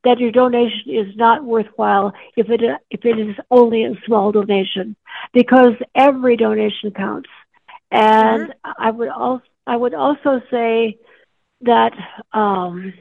[0.03, 4.95] that your donation is not worthwhile if it if it is only a small donation
[5.33, 7.29] because every donation counts.
[7.91, 10.97] And I would also I would also say
[11.61, 11.93] that
[12.33, 12.93] um,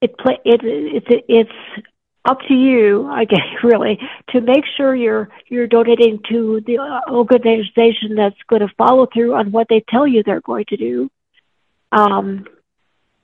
[0.00, 1.86] it play it it's it's
[2.28, 3.98] up to you, I guess, really,
[4.30, 6.78] to make sure you're you're donating to the
[7.10, 11.10] organization that's going to follow through on what they tell you they're going to do.
[11.90, 12.46] Um,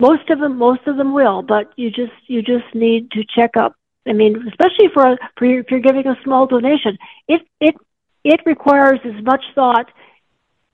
[0.01, 3.57] most of them, most of them will, but you just you just need to check
[3.57, 3.77] up.
[4.07, 6.97] I mean, especially for for if you're giving a small donation,
[7.29, 7.75] it it
[8.25, 9.91] it requires as much thought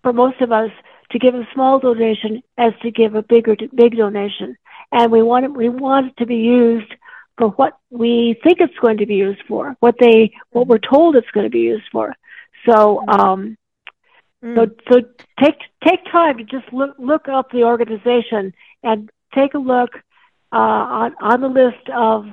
[0.03, 0.70] for most of us
[1.11, 4.57] to give a small donation as to give a bigger big donation,
[4.93, 6.93] and we want it, we want it to be used
[7.39, 11.16] for what we think it's going to be used for, what they what we're told
[11.16, 12.14] it's going to be used for.
[12.66, 13.57] So um,
[14.43, 14.55] Mm.
[14.57, 15.01] so so
[15.43, 19.91] take take time to just look look up the organization and take a look
[20.53, 22.26] uh, on on the list of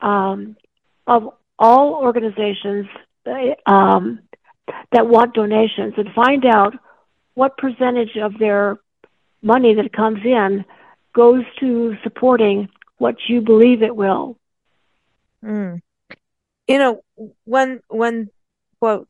[0.00, 0.56] um,
[1.06, 2.86] of all organizations
[3.26, 4.20] uh, um,
[4.92, 6.74] that want donations and find out
[7.34, 8.78] what percentage of their
[9.42, 10.64] money that comes in
[11.12, 12.68] goes to supporting
[12.98, 14.38] what you believe it will.
[15.44, 15.80] Mm.
[16.66, 17.02] You know,
[17.44, 18.28] when when
[18.80, 19.08] quote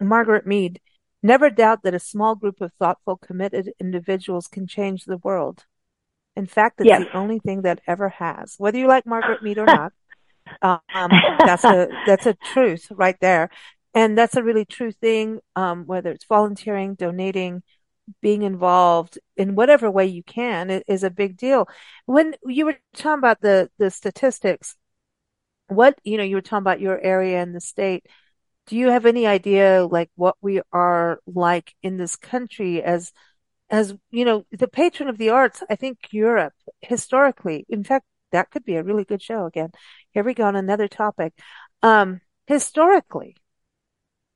[0.00, 0.80] Margaret Mead,
[1.22, 5.64] never doubt that a small group of thoughtful, committed individuals can change the world.
[6.36, 7.02] In fact, it's Yes.
[7.04, 8.54] the only thing that ever has.
[8.58, 9.92] Whether you like Margaret Mead or not,
[10.62, 11.10] um,
[11.44, 13.50] that's a that's a truth right there,
[13.94, 15.40] and that's a really true thing.
[15.56, 17.62] Um, whether it's volunteering, donating,
[18.20, 21.68] being involved in whatever way you can is a big deal.
[22.06, 24.76] When you were talking about the the statistics,
[25.68, 28.06] what you know, you were talking about your area and the state.
[28.66, 33.12] Do you have any idea like what we are like in this country as
[33.70, 35.62] as you know, the patron of the arts?
[35.70, 39.70] I think Europe historically, in fact, that could be a really good show again.
[40.12, 41.32] Here we go on another topic.
[41.82, 43.36] Um, historically,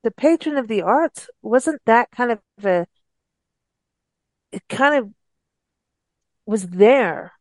[0.03, 2.87] the patron of the arts wasn't that kind of a
[4.53, 5.11] it kind of
[6.47, 7.33] was there.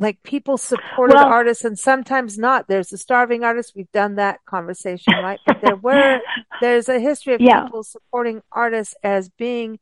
[0.00, 2.68] Like people supported Well- artists and sometimes not.
[2.68, 3.72] There's the starving artist.
[3.74, 5.40] We've done that conversation, right?
[5.44, 6.20] But there were,
[6.60, 7.64] there's a history of Yeah.
[7.64, 9.80] people supporting artists as being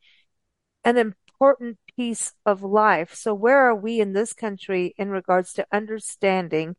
[0.84, 3.14] an important piece of life.
[3.14, 6.76] So where are we in this country in regards to understanding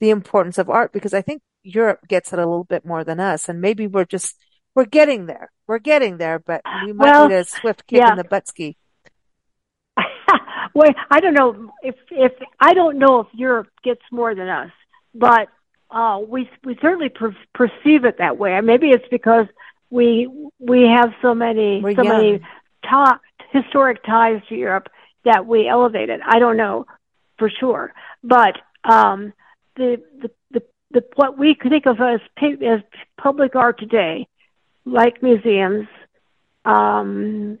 [0.00, 0.92] the importance of art?
[0.92, 3.48] Because I think Europe gets it a little bit more than us.
[3.48, 4.34] And maybe we're just,
[4.74, 5.52] we're getting there.
[5.68, 8.10] We're getting there, but we might Well, need a swift kick yeah.
[8.12, 8.76] in the butt ski.
[10.80, 14.70] Well, I don't know if if I don't know if Europe gets more than us,
[15.14, 15.48] but
[15.90, 18.58] uh, we we certainly per- perceive it that way.
[18.62, 19.46] Maybe it's because
[19.90, 20.28] we
[20.58, 22.46] we have so many We're so many young.
[22.88, 23.20] ta-
[23.50, 24.88] historic ties to Europe
[25.24, 26.20] that we elevate it.
[26.24, 26.86] I don't know
[27.38, 27.92] for sure,
[28.24, 29.34] but um,
[29.76, 30.62] the, the the
[30.92, 32.80] the what we think of as as
[33.20, 34.26] public art today,
[34.86, 35.88] like museums,
[36.64, 37.58] um,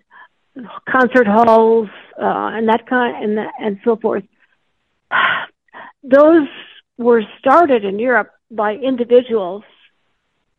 [0.88, 1.88] concert halls,
[2.20, 4.24] uh, and that kind and that, and so forth.
[6.02, 6.48] Those
[6.98, 9.64] were started in Europe by individuals.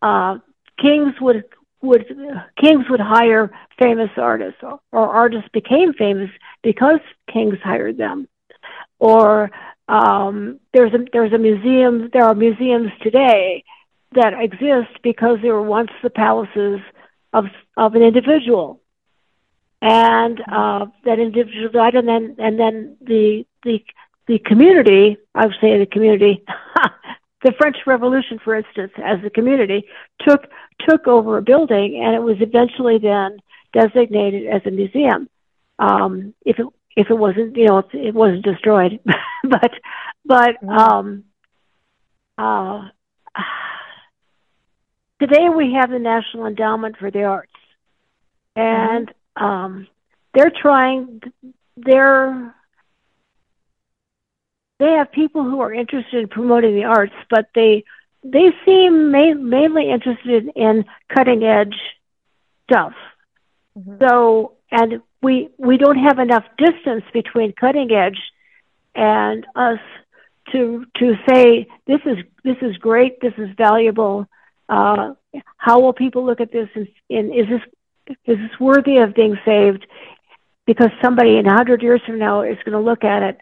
[0.02, 0.38] Uh,
[0.80, 1.44] kings would
[1.82, 2.06] would
[2.60, 6.30] kings would hire famous artists, or, or artists became famous
[6.64, 7.00] because
[7.32, 8.28] kings hired them.
[9.00, 9.52] Or
[9.88, 12.10] um, there's a there's a museum.
[12.14, 13.64] There are museums today
[14.14, 16.80] that exist because they were once the palaces
[17.34, 17.46] of
[17.78, 18.81] of an individual
[19.82, 23.84] and uh, that individual died, and then and then the the
[24.28, 26.44] the community, I would say the community,
[27.44, 29.86] the French Revolution, for instance, as a community
[30.28, 30.48] took
[30.88, 33.40] took over a building, and it was eventually then
[33.74, 35.28] designated as a museum.
[35.80, 39.00] Um, if it if it wasn't, you know, if it wasn't destroyed,
[39.44, 39.72] but
[40.26, 41.24] but um,
[42.38, 42.88] uh,
[45.20, 47.52] today we have the National Endowment for the Arts,
[48.56, 49.88] and um,
[50.34, 51.22] they're trying.
[51.78, 52.54] They're
[54.80, 57.84] they have people who are interested in promoting the arts, but they
[58.24, 61.76] they seem ma- mainly interested in cutting edge
[62.64, 62.94] stuff.
[63.78, 64.00] Mhm.
[64.00, 68.20] So, and we we don't have enough distance between cutting edge
[68.96, 69.80] and us
[70.52, 74.28] to to say this is this is great, this is valuable.
[74.68, 75.14] Uh,
[75.58, 76.70] how will people look at this?
[76.76, 77.62] And, and is this
[78.26, 79.86] is worthy of being saved?
[80.66, 83.42] Because somebody in a hundred years from now is going to look at it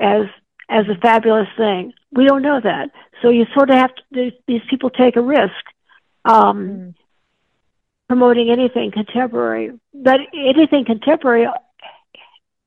[0.00, 0.26] as
[0.68, 1.92] as a fabulous thing.
[2.12, 2.90] We don't know that,
[3.22, 4.30] so you sort of have to.
[4.46, 5.64] These people take a risk
[6.24, 6.94] um, mm.
[8.08, 11.46] promoting anything contemporary, but anything contemporary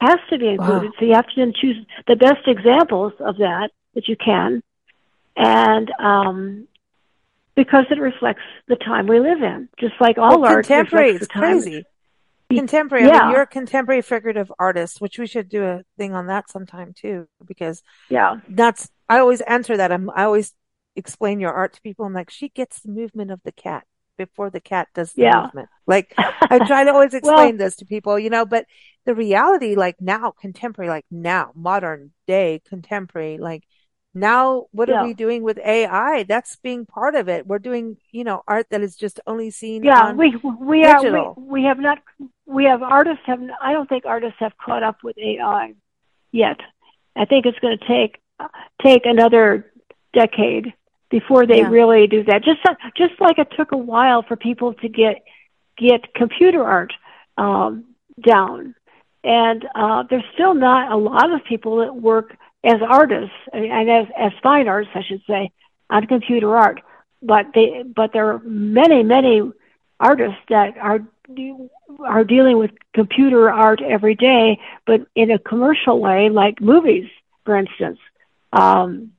[0.01, 0.89] has to be included.
[0.89, 0.93] Wow.
[0.99, 1.77] So you have to then choose
[2.07, 4.63] the best examples of that that you can,
[5.36, 6.67] and um,
[7.55, 11.11] because it reflects the time we live in, just like all well, art contemporary.
[11.11, 11.83] It's crazy.
[12.49, 13.07] Contemporary.
[13.07, 13.17] Yeah.
[13.17, 16.49] I mean, you're a contemporary figurative artist, which we should do a thing on that
[16.49, 18.89] sometime too, because yeah, that's.
[19.07, 19.91] I always answer that.
[19.91, 20.09] I'm.
[20.09, 20.53] I always
[20.95, 22.05] explain your art to people.
[22.05, 23.85] I'm like, she gets the movement of the cat
[24.17, 25.43] before the cat does the yeah.
[25.43, 25.69] movement.
[25.87, 28.65] Like I try to always explain well, this to people, you know, but
[29.05, 33.63] the reality, like now, contemporary, like now, modern day contemporary, like
[34.14, 34.95] now, what yeah.
[34.95, 36.24] are we doing with AI?
[36.24, 37.47] That's being part of it.
[37.47, 39.84] We're doing, you know, art that is just only seen.
[39.84, 41.28] Yeah, we we digital.
[41.28, 41.99] are we, we have not
[42.45, 45.76] we have artists have I don't think artists have caught up with AI
[46.32, 46.57] yet.
[47.16, 48.22] I think it's going to take
[48.84, 49.72] take another
[50.14, 50.74] decade
[51.09, 51.70] before they yeah.
[51.70, 52.43] really do that.
[52.43, 52.59] Just
[52.97, 55.24] just like it took a while for people to get
[55.78, 56.91] get computer art
[57.38, 57.86] um,
[58.22, 58.76] down,
[59.24, 64.07] and uh, there's still not a lot of people that work as artists and as
[64.18, 65.51] as fine artists, I should say,
[65.89, 66.82] on computer art.
[67.22, 69.51] But they but there are many many
[69.99, 70.99] artists that are
[71.99, 77.09] are dealing with computer art every day, but in a commercial way, like movies,
[77.45, 77.99] for instance.
[78.53, 79.14] Um,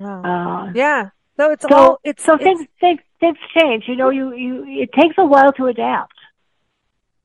[0.00, 0.06] oh.
[0.06, 1.10] uh, yeah.
[1.36, 3.84] So it's so, all it's so it's, things, things things change.
[3.88, 6.14] You know, you you it takes a while to adapt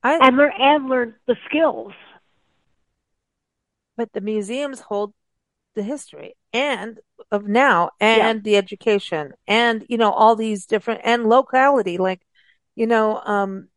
[0.02, 1.92] I, and learn and learn the skills
[3.96, 5.12] but the museums hold
[5.74, 6.98] the history and
[7.30, 8.42] of now and yeah.
[8.42, 12.26] the education and you know all these different and locality like
[12.74, 13.68] you know um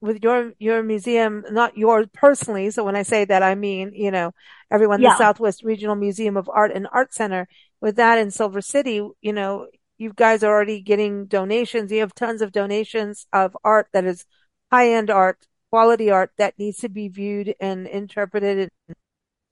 [0.00, 4.10] with your your museum not yours personally so when i say that i mean you
[4.10, 4.32] know
[4.70, 5.10] everyone yeah.
[5.10, 7.46] the southwest regional museum of art and art center
[7.80, 9.66] with that in silver city you know
[9.98, 14.24] you guys are already getting donations you have tons of donations of art that is
[14.70, 18.58] high end art quality art that needs to be viewed and interpreted
[18.88, 18.96] and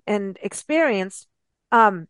[0.06, 1.26] and experience.
[1.70, 2.08] Um,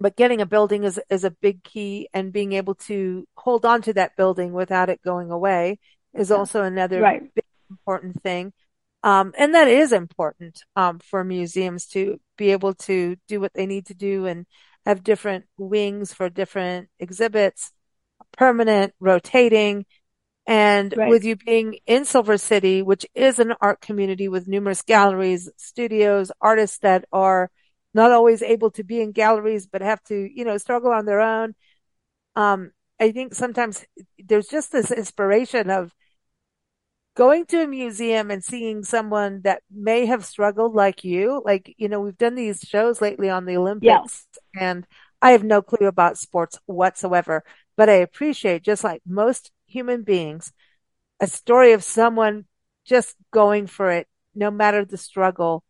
[0.00, 3.82] but getting a building is, is a big key and being able to hold on
[3.82, 5.78] to that building without it going away
[6.14, 7.34] is also another right.
[7.34, 8.52] big important thing.
[9.02, 13.66] Um, and that is important, um, for museums to be able to do what they
[13.66, 14.46] need to do and
[14.84, 17.72] have different wings for different exhibits,
[18.32, 19.86] permanent, rotating,
[20.48, 21.10] and right.
[21.10, 26.32] with you being in Silver City, which is an art community with numerous galleries, studios,
[26.40, 27.50] artists that are
[27.92, 31.20] not always able to be in galleries, but have to, you know, struggle on their
[31.20, 31.54] own.
[32.34, 33.84] Um, I think sometimes
[34.18, 35.94] there's just this inspiration of
[37.14, 41.42] going to a museum and seeing someone that may have struggled like you.
[41.44, 44.26] Like, you know, we've done these shows lately on the Olympics
[44.58, 44.86] and
[45.20, 47.44] I have no clue about sports whatsoever,
[47.76, 50.52] but I appreciate just like most human beings,
[51.20, 52.46] a story of someone
[52.84, 55.62] just going for it, no matter the struggle.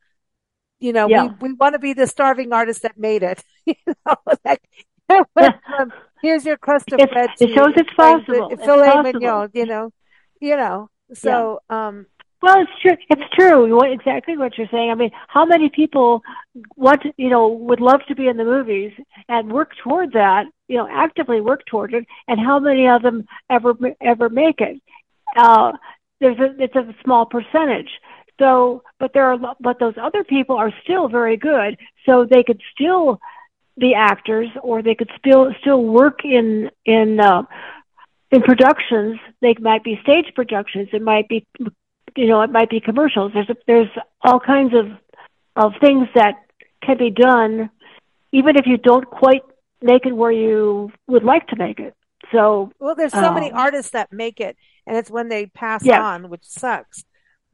[0.80, 1.26] You know, yeah.
[1.40, 3.42] we, we want to be the starving artist that made it.
[3.66, 4.62] you know, like,
[5.10, 5.92] um,
[6.22, 7.30] here's your crust of bread.
[7.40, 8.48] It shows it's possible.
[8.50, 9.92] It's filet mignon, you know,
[10.40, 11.88] you know, so, yeah.
[11.88, 12.06] um,
[12.40, 12.96] well, it's true.
[13.10, 13.74] It's true.
[13.74, 14.90] What, exactly what you're saying.
[14.90, 16.22] I mean, how many people
[16.76, 18.92] want, you know, would love to be in the movies
[19.28, 23.26] and work toward that, you know, actively work toward it, and how many of them
[23.50, 24.80] ever ever make it?
[25.36, 25.72] Uh,
[26.20, 27.90] there's a it's a small percentage.
[28.38, 31.76] So, but there are, but those other people are still very good.
[32.06, 33.20] So they could still
[33.76, 37.42] be actors, or they could still still work in in uh,
[38.30, 39.18] in productions.
[39.40, 40.88] They might be stage productions.
[40.92, 41.46] It might be
[42.16, 43.32] you know, it might be commercials.
[43.32, 43.88] There's a, there's
[44.22, 44.86] all kinds of
[45.56, 46.34] of things that
[46.82, 47.70] can be done,
[48.32, 49.42] even if you don't quite
[49.82, 51.94] make it where you would like to make it.
[52.32, 54.56] So well, there's so um, many artists that make it,
[54.86, 56.00] and it's when they pass yes.
[56.00, 57.04] on, which sucks.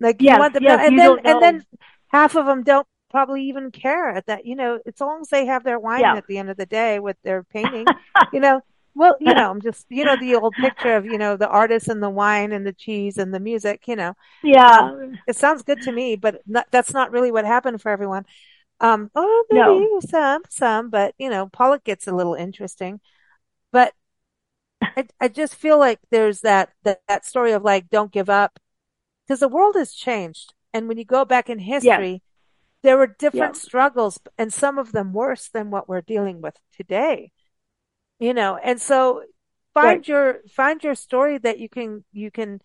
[0.01, 1.65] Like you yes, want them, yes, to, and then and then
[2.09, 4.45] half of them don't probably even care at that.
[4.45, 6.17] You know, as long as they have their wine yeah.
[6.17, 7.87] at the end of the day with their painting,
[8.33, 8.61] you know,
[8.95, 11.89] well, you know, I'm just, you know, the old picture of, you know, the artist
[11.89, 14.15] and the wine and the cheese and the music, you know.
[14.43, 14.67] Yeah.
[14.67, 18.25] Um, it sounds good to me, but not, that's not really what happened for everyone.
[18.81, 20.01] Um, oh, maybe no.
[20.01, 23.01] some, some, but, you know, Pollock gets a little interesting.
[23.73, 23.93] But
[24.83, 28.59] I, I just feel like there's that, that, that story of like, don't give up
[29.27, 30.55] because the world has changed.
[30.73, 32.23] And when you go back in history,
[32.83, 37.33] there were different struggles and some of them worse than what we're dealing with today.
[38.19, 39.23] You know, and so
[39.75, 40.09] find right.
[40.09, 42.61] your find your story that you can you can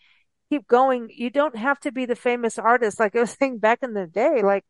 [0.50, 1.10] keep going.
[1.14, 3.00] You don't have to be the famous artist.
[3.00, 4.66] Like I was saying back in the day, like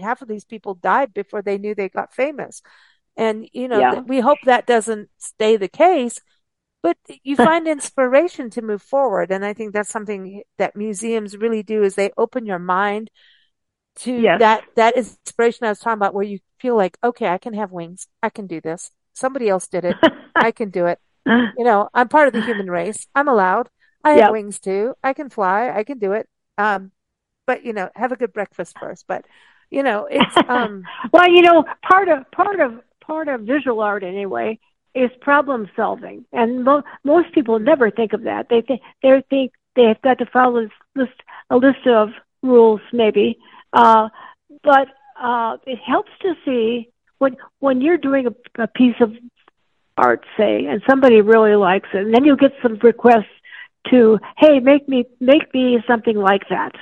[0.00, 2.62] half of these people died before they knew they got famous.
[3.16, 4.00] And, you know, yeah.
[4.00, 6.18] we hope that doesn't stay the case,
[6.82, 9.30] but you find inspiration to move forward.
[9.30, 13.10] And I think that's something that museums really do is they open your mind
[13.94, 14.38] to yes.
[14.40, 17.70] that, that inspiration I was talking about where you feel like, okay, I can have
[17.70, 18.06] wings.
[18.22, 18.90] I can do this.
[19.12, 19.96] Somebody else did it.
[20.34, 20.98] I can do it.
[21.24, 23.06] You know, I'm part of the human race.
[23.14, 23.68] I'm allowed.
[24.04, 24.32] I have yep.
[24.32, 24.94] wings too.
[25.02, 25.70] I can fly.
[25.70, 26.28] I can do it.
[26.58, 26.90] Um,
[27.46, 29.04] but you know, have a good breakfast first.
[29.06, 29.24] But
[29.70, 30.84] you know, it's um.
[31.12, 34.58] well, you know, part of part of part of visual art anyway
[34.94, 38.48] is problem solving, and mo- most people never think of that.
[38.48, 42.10] They think they think they've got to follow this list a list of
[42.42, 43.38] rules, maybe,
[43.72, 44.08] uh,
[44.62, 44.88] but
[45.20, 46.91] uh, it helps to see
[47.22, 49.12] when when you're doing a, a piece of
[49.96, 53.36] art, say, and somebody really likes it, and then you get some requests
[53.90, 56.72] to, hey, make me make me something like that,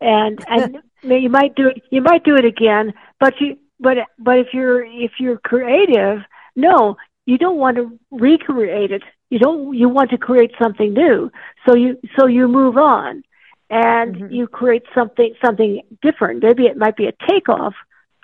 [0.00, 1.82] and and you might do it.
[1.90, 6.18] You might do it again, but you but but if you're if you're creative,
[6.54, 9.02] no, you don't want to recreate it.
[9.30, 9.74] You don't.
[9.74, 11.30] You want to create something new.
[11.66, 13.22] So you so you move on,
[13.70, 14.34] and mm-hmm.
[14.34, 16.42] you create something something different.
[16.42, 17.74] Maybe it might be a takeoff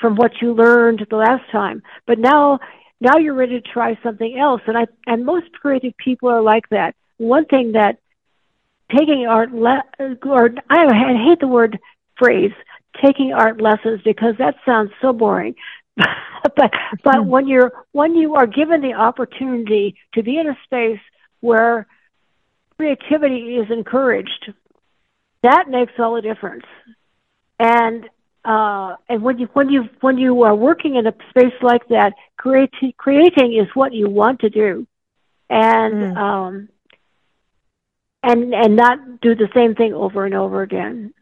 [0.04, 2.58] from what you learned the last time, but now
[3.00, 4.60] now you're ready to try something else.
[4.66, 6.94] And I and most creative people are like that.
[7.16, 7.96] One thing that
[8.94, 9.82] taking art le-
[10.26, 11.78] or I, hate the word
[12.18, 12.52] phrase
[13.02, 15.54] taking art lessons because that sounds so boring.
[15.96, 16.70] but
[17.02, 17.26] but hmm.
[17.26, 21.00] when you're when you are given the opportunity to be in a space
[21.40, 21.86] where
[22.76, 24.52] creativity is encouraged,
[25.42, 26.66] that makes all the difference.
[27.58, 28.06] And
[28.44, 32.12] uh, and when you when you when you are working in a space like that,
[32.36, 34.86] creating creating is what you want to do,
[35.48, 36.16] and mm.
[36.16, 36.68] um,
[38.22, 41.14] and and not do the same thing over and over again.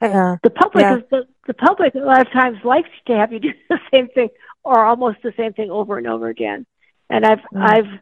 [0.00, 0.96] Uh, the public yeah.
[0.96, 4.08] is the, the public a lot of times likes to have you do the same
[4.08, 4.28] thing
[4.62, 6.66] or almost the same thing over and over again.
[7.08, 7.62] And I've mm.
[7.62, 8.00] I've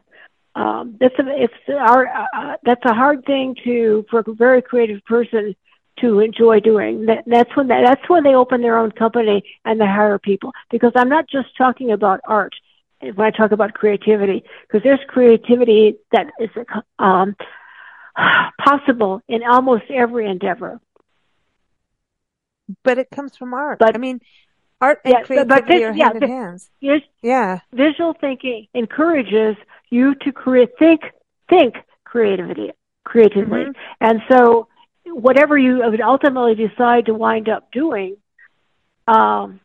[0.55, 5.05] um, that's a, it's our uh, that's a hard thing to for a very creative
[5.05, 5.55] person
[6.01, 7.07] to enjoy doing.
[7.07, 10.53] That, that's when that, that's when they open their own company and they hire people.
[10.71, 12.55] Because I'm not just talking about art
[13.01, 16.51] when I talk about creativity, because there's creativity that is
[16.99, 17.35] um,
[18.65, 20.81] possible in almost every endeavor
[22.83, 23.79] but it comes from art.
[23.79, 24.21] But I mean,
[24.81, 27.03] art and yeah, creativity but this, are yeah, hand in hand.
[27.23, 27.61] yeah.
[27.73, 29.57] Visual thinking encourages
[29.91, 31.03] you to create, think,
[31.49, 32.71] think creativity,
[33.05, 33.73] creatively, mm-hmm.
[34.01, 34.69] and so
[35.13, 38.17] whatever you would ultimately decide to wind up doing,
[39.07, 39.61] um,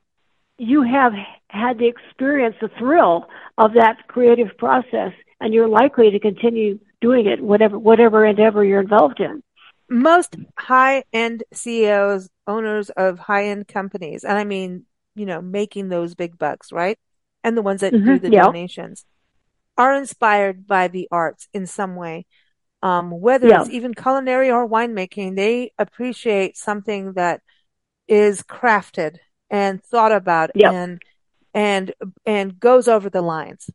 [0.57, 1.13] you have
[1.49, 3.27] had the experience, the thrill
[3.57, 8.81] of that creative process, and you're likely to continue doing it, whatever whatever endeavor you're
[8.81, 9.43] involved in
[9.89, 14.85] most high end CEOs, owners of high end companies, and I mean,
[15.15, 16.97] you know, making those big bucks, right?
[17.43, 18.43] And the ones that mm-hmm, do the yeah.
[18.43, 19.05] donations
[19.77, 22.25] are inspired by the arts in some way.
[22.87, 23.61] Um, whether yeah.
[23.61, 27.41] it's even culinary or winemaking, they appreciate something that
[28.07, 29.17] is crafted
[29.49, 30.71] and thought about yeah.
[30.71, 31.01] and,
[31.53, 31.93] and,
[32.25, 33.69] and goes over the lines.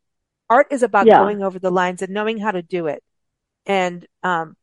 [0.49, 3.03] Art is about going over the lines and knowing how to do it.
[3.67, 4.57] And, um,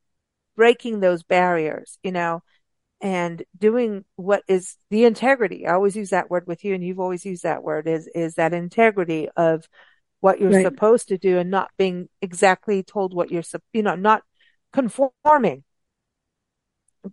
[0.55, 2.41] breaking those barriers, you know,
[3.01, 5.67] and doing what is the integrity.
[5.67, 8.35] I always use that word with you and you've always used that word is, is
[8.35, 9.69] that integrity of
[10.21, 10.65] what you're right.
[10.65, 13.43] supposed to do and not being exactly told what you're,
[13.73, 14.23] you know, not
[14.73, 15.63] conforming.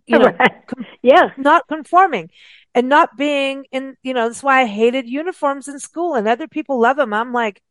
[0.05, 0.31] You know,
[0.67, 2.29] com- yeah, not conforming
[2.75, 6.47] and not being in, you know, that's why I hated uniforms in school and other
[6.47, 7.13] people love them.
[7.13, 7.61] I'm like,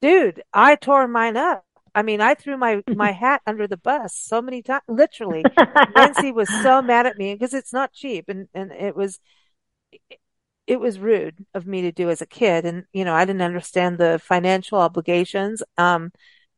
[0.00, 1.64] dude, I tore mine up.
[1.94, 5.44] I mean, I threw my, my hat under the bus so many times, literally.
[5.96, 9.20] Nancy was so mad at me because it's not cheap and, and it was,
[10.66, 12.64] it was rude of me to do as a kid.
[12.64, 15.62] And, you know, I didn't understand the financial obligations.
[15.76, 16.12] Um,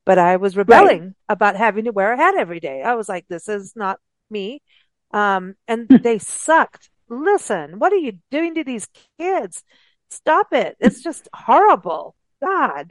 [0.05, 1.13] but I was rebelling right.
[1.29, 2.83] about having to wear a hat every day.
[2.83, 3.99] I was like, this is not
[4.31, 4.63] me.
[5.13, 6.91] Um, and they sucked.
[7.09, 8.89] Listen, what are you doing to these
[9.19, 9.63] kids?
[10.11, 10.77] Stop it.
[10.81, 12.15] It's just horrible.
[12.43, 12.91] God.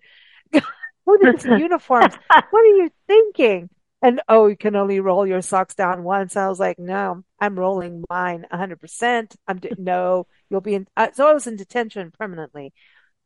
[1.05, 2.14] What are these uniforms?
[2.30, 3.70] What are you thinking?
[4.01, 6.38] And oh, you can only roll your socks down once.
[6.38, 9.36] I was like, no, I'm rolling mine 100%.
[9.47, 10.88] I'm no, you'll be in.
[10.95, 12.74] Uh, so I was in detention permanently,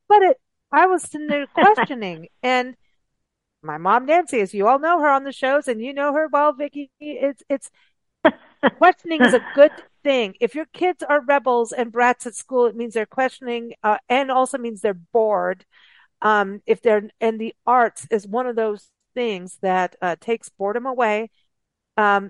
[0.09, 0.37] but it,
[0.71, 2.75] I was in there questioning and
[3.61, 6.27] my mom, Nancy, as you all know her on the shows and you know her
[6.27, 7.69] well, Vicky, it's, it's,
[8.77, 9.71] questioning is a good
[10.03, 10.35] thing.
[10.39, 14.31] If your kids are rebels and brats at school, it means they're questioning, uh, and
[14.31, 15.65] also means they're bored.
[16.21, 20.85] Um, if they're, and the arts is one of those things that uh, takes boredom
[20.85, 21.29] away,
[21.95, 22.29] um,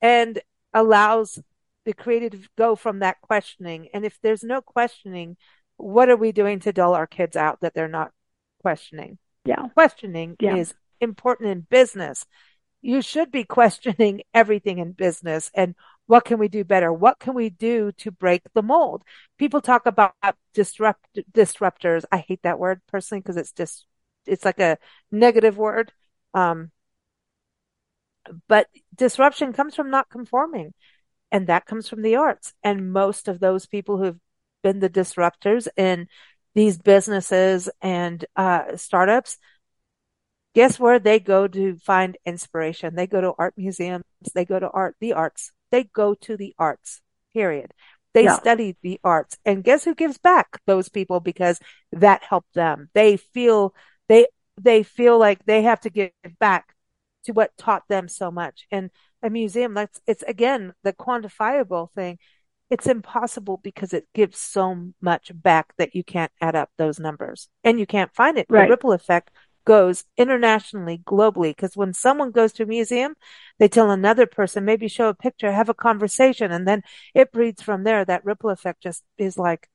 [0.00, 0.40] and
[0.72, 1.38] allows
[1.84, 3.88] the creative go from that questioning.
[3.94, 5.36] And if there's no questioning,
[5.76, 8.12] what are we doing to dull our kids out that they're not
[8.60, 9.18] questioning?
[9.48, 9.68] Yeah.
[9.74, 10.56] Questioning yeah.
[10.56, 12.26] is important in business.
[12.82, 15.74] You should be questioning everything in business and
[16.08, 16.90] what can we do better?
[16.90, 19.04] What can we do to break the mold?
[19.36, 20.14] People talk about
[20.54, 22.04] disrupt disruptors.
[22.10, 23.84] I hate that word personally because it's just
[24.26, 24.78] it's like a
[25.12, 25.92] negative word.
[26.32, 26.70] Um,
[28.48, 30.72] but disruption comes from not conforming,
[31.30, 32.54] and that comes from the arts.
[32.62, 34.20] And most of those people who've
[34.62, 36.08] been the disruptors in
[36.58, 39.38] these businesses and uh, startups,
[40.56, 42.96] guess where they go to find inspiration?
[42.96, 44.02] They go to art museums.
[44.34, 45.52] They go to art, the arts.
[45.70, 47.00] They go to the arts,
[47.32, 47.72] period.
[48.12, 48.40] They yeah.
[48.40, 49.38] study the arts.
[49.44, 50.60] And guess who gives back?
[50.66, 51.60] Those people because
[51.92, 52.90] that helped them.
[52.92, 53.72] They feel,
[54.08, 54.26] they,
[54.60, 56.74] they feel like they have to give back
[57.26, 58.66] to what taught them so much.
[58.72, 58.90] And
[59.22, 62.18] a museum, that's, it's again, the quantifiable thing.
[62.70, 67.48] It's impossible because it gives so much back that you can't add up those numbers
[67.64, 68.46] and you can't find it.
[68.48, 68.64] Right.
[68.64, 69.30] The ripple effect
[69.64, 71.50] goes internationally, globally.
[71.50, 73.14] Because when someone goes to a museum,
[73.58, 76.82] they tell another person, maybe show a picture, have a conversation, and then
[77.14, 78.04] it breeds from there.
[78.04, 79.68] That ripple effect just is like,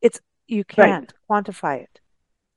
[0.00, 1.44] it's, you can't right.
[1.44, 2.00] quantify it.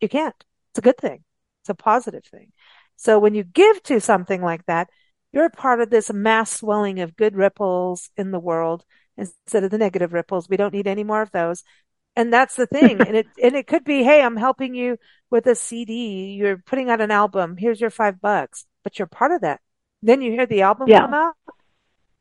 [0.02, 0.36] You can't.
[0.72, 1.24] It's a good thing.
[1.62, 2.52] It's a positive thing.
[2.96, 4.90] So when you give to something like that,
[5.32, 8.86] you're a part of this mass swelling of good ripples in the world
[9.18, 10.50] instead of the negative ripples.
[10.50, 11.64] We don't need any more of those.
[12.16, 13.02] And that's the thing.
[13.02, 14.98] and it, and it could be, Hey, I'm helping you
[15.30, 16.34] with a CD.
[16.38, 17.58] You're putting out an album.
[17.58, 19.62] Here's your five bucks, but you're part of that.
[20.02, 21.02] Then you hear the album yeah.
[21.02, 21.36] come out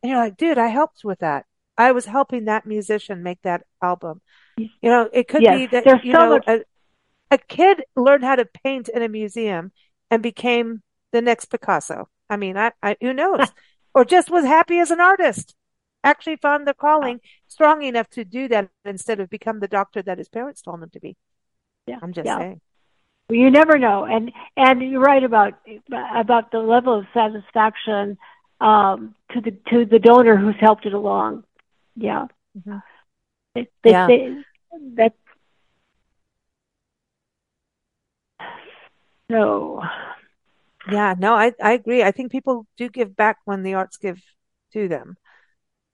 [0.02, 1.46] and you're like, dude, I helped with that.
[1.76, 4.20] I was helping that musician make that album.
[4.56, 5.58] You know, it could yes.
[5.58, 6.60] be that, There's you so know, much- a,
[7.30, 9.72] a kid learned how to paint in a museum
[10.10, 10.82] and became
[11.12, 12.08] the next Picasso.
[12.28, 13.48] I mean, I, I who knows?
[13.94, 15.54] or just was happy as an artist
[16.04, 20.18] actually found the calling strong enough to do that instead of become the doctor that
[20.18, 21.16] his parents told him to be.
[21.86, 22.38] Yeah, I'm just yeah.
[22.38, 22.60] saying.
[23.28, 25.54] Well, you never know, and and you're right about
[26.14, 28.18] about the level of satisfaction
[28.60, 31.44] um, to the to the donor who's helped it along.
[31.96, 32.26] Yeah,
[32.58, 32.78] mm-hmm.
[33.54, 34.06] they, they, yeah.
[34.06, 34.42] They,
[34.96, 35.14] that
[39.30, 39.82] so.
[40.90, 42.02] Yeah, no, I I agree.
[42.02, 44.20] I think people do give back when the arts give
[44.72, 45.16] to them.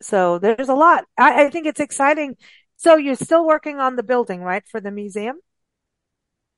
[0.00, 1.04] So there's a lot.
[1.18, 2.36] I, I think it's exciting.
[2.76, 5.40] So you're still working on the building, right, for the museum?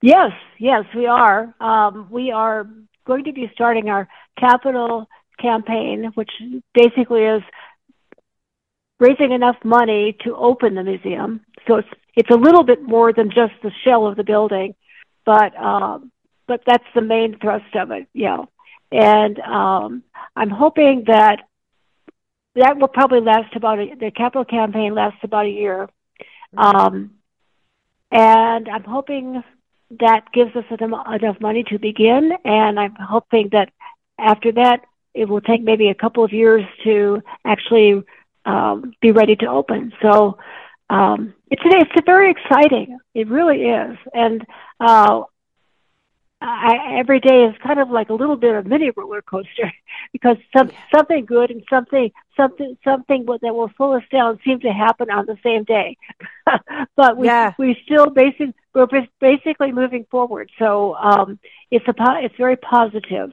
[0.02, 1.54] Yes, yes, we are.
[1.60, 2.66] Um, we are
[3.06, 6.30] going to be starting our capital campaign, which
[6.74, 7.42] basically is
[8.98, 11.40] raising enough money to open the museum.
[11.66, 14.74] So it's it's a little bit more than just the shell of the building,
[15.24, 16.12] but um,
[16.46, 18.08] but that's the main thrust of it.
[18.12, 18.44] Yeah,
[18.92, 20.02] and um,
[20.36, 21.42] I'm hoping that
[22.56, 25.88] that will probably last about a, the capital campaign lasts about a year.
[26.56, 26.76] Mm-hmm.
[26.76, 27.10] Um,
[28.10, 29.42] and I'm hoping
[30.00, 32.32] that gives us enough money to begin.
[32.44, 33.70] And I'm hoping that
[34.18, 34.84] after that,
[35.14, 38.02] it will take maybe a couple of years to actually
[38.44, 39.92] um, be ready to open.
[40.02, 40.38] So
[40.88, 42.98] um, it's it's very exciting.
[43.14, 43.96] It really is.
[44.12, 44.44] And
[44.78, 45.22] uh,
[46.42, 49.72] I, every day is kind of like a little bit of mini roller coaster
[50.12, 54.72] because some, something good and something something something that will slow us down seem to
[54.72, 55.98] happen on the same day.
[56.96, 57.52] but we yeah.
[57.58, 58.86] we still basically we're
[59.20, 60.50] basically moving forward.
[60.58, 61.38] So um,
[61.70, 63.32] it's a it's very positive,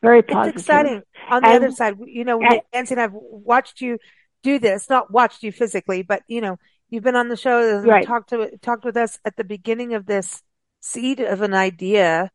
[0.00, 0.54] very positive.
[0.54, 1.02] It's exciting.
[1.30, 3.98] On the and, other side, you know, and, Nancy and I've watched you
[4.42, 4.88] do this.
[4.88, 6.58] Not watched you physically, but you know,
[6.88, 8.06] you've been on the show and right.
[8.06, 10.42] talked to talked with us at the beginning of this
[10.80, 12.30] seed of an idea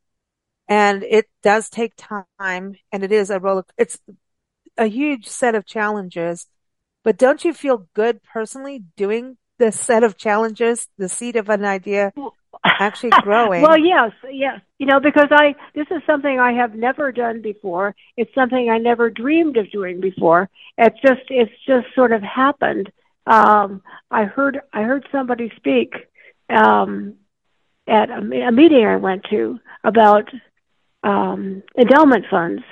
[0.67, 3.99] and it does take time and it is a roller it's
[4.77, 6.47] a huge set of challenges
[7.03, 11.65] but don't you feel good personally doing this set of challenges the seed of an
[11.65, 12.11] idea
[12.65, 13.61] actually growing?
[13.61, 14.59] well yes yes.
[14.79, 17.95] You know because i this is something i have never done before.
[18.17, 20.49] It's something i never dreamed of doing before.
[20.77, 22.91] It's just it's just sort of happened.
[23.25, 23.81] Um
[24.11, 25.93] i heard i heard somebody speak
[26.49, 27.15] um
[27.87, 30.29] at a, a meeting I went to about
[31.03, 32.63] um, endowment funds,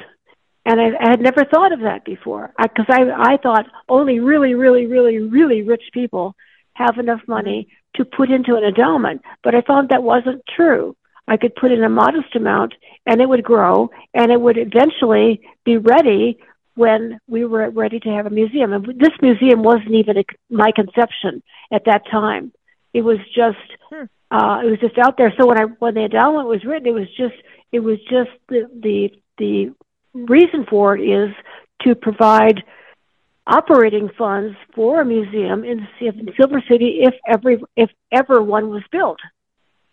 [0.65, 4.19] and I, I had never thought of that before because I, I I thought only
[4.19, 6.35] really really really really rich people
[6.73, 10.95] have enough money to put into an endowment, but I found that wasn't true.
[11.27, 12.73] I could put in a modest amount
[13.05, 16.39] and it would grow and it would eventually be ready
[16.75, 18.73] when we were ready to have a museum.
[18.73, 22.53] And this museum wasn't even a, my conception at that time.
[22.93, 23.57] It was just
[23.89, 24.05] hmm.
[24.31, 25.33] Uh, it was just out there.
[25.37, 27.35] So when I when the endowment was written, it was just
[27.71, 29.73] it was just the the the
[30.13, 31.35] reason for it is
[31.81, 32.63] to provide
[33.45, 38.83] operating funds for a museum in, in Silver City if every if ever one was
[38.91, 39.19] built.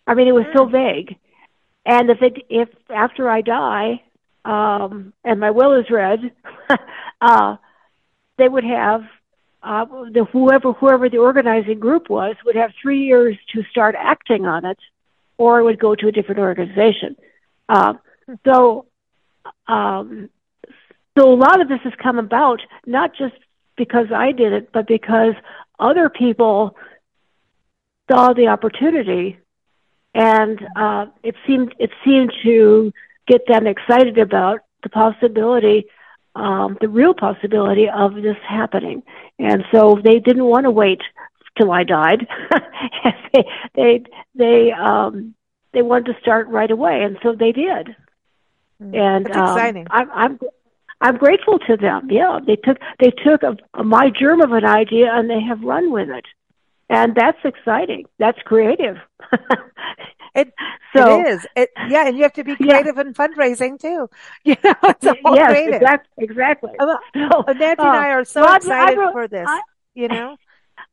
[0.07, 0.71] I mean, it was so hmm.
[0.71, 1.15] vague.
[1.85, 4.03] And if it if after I die,
[4.45, 6.19] um, and my will is read,
[7.21, 7.57] uh,
[8.37, 9.01] they would have
[9.61, 14.45] uh, the whoever whoever the organizing group was would have three years to start acting
[14.45, 14.79] on it,
[15.37, 17.15] or it would go to a different organization.
[17.67, 17.93] Uh,
[18.45, 18.85] so,
[19.67, 20.29] um,
[21.17, 23.35] so a lot of this has come about not just
[23.75, 25.33] because I did it, but because
[25.77, 26.75] other people
[28.09, 29.37] saw the opportunity,
[30.13, 32.93] and uh, it seemed it seemed to
[33.27, 35.85] get them excited about the possibility,
[36.39, 39.03] um, the real possibility of this happening.
[39.37, 41.01] And so they didn't want to wait
[41.57, 42.27] till I died.
[43.33, 43.43] they
[43.75, 44.03] they
[44.35, 45.35] they um,
[45.73, 47.95] they wanted to start right away, and so they did.
[48.81, 48.95] Mm.
[48.95, 49.87] And That's um, exciting.
[49.89, 50.39] I'm I'm
[51.01, 52.09] I'm grateful to them.
[52.09, 55.61] Yeah, they took they took a, a, my germ of an idea and they have
[55.61, 56.25] run with it,
[56.89, 58.05] and that's exciting.
[58.17, 58.97] That's creative.
[60.35, 60.53] It
[60.95, 61.47] so, it is.
[61.55, 63.01] It, yeah, and you have to be creative yeah.
[63.01, 64.09] in fundraising too.
[64.43, 65.81] You know, it's all yes, creative.
[65.81, 66.23] Exactly.
[66.23, 66.71] exactly.
[66.79, 69.45] So, Nancy uh, and I are so well, excited for this.
[69.47, 69.61] I,
[69.93, 70.37] you know.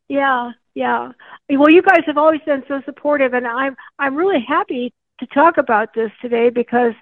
[0.08, 1.12] Yeah, yeah.
[1.48, 5.58] Well, you guys have always been so supportive, and I'm I'm really happy to talk
[5.58, 6.94] about this today because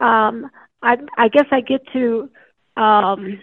[0.00, 0.50] um,
[0.82, 2.30] I I guess I get to
[2.76, 3.40] um,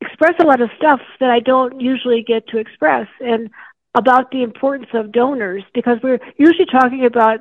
[0.00, 3.50] express a lot of stuff that I don't usually get to express, and
[3.94, 7.40] about the importance of donors because we're usually talking about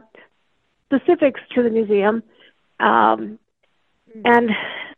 [0.86, 2.24] specifics to the museum
[2.80, 3.40] um,
[4.26, 4.50] and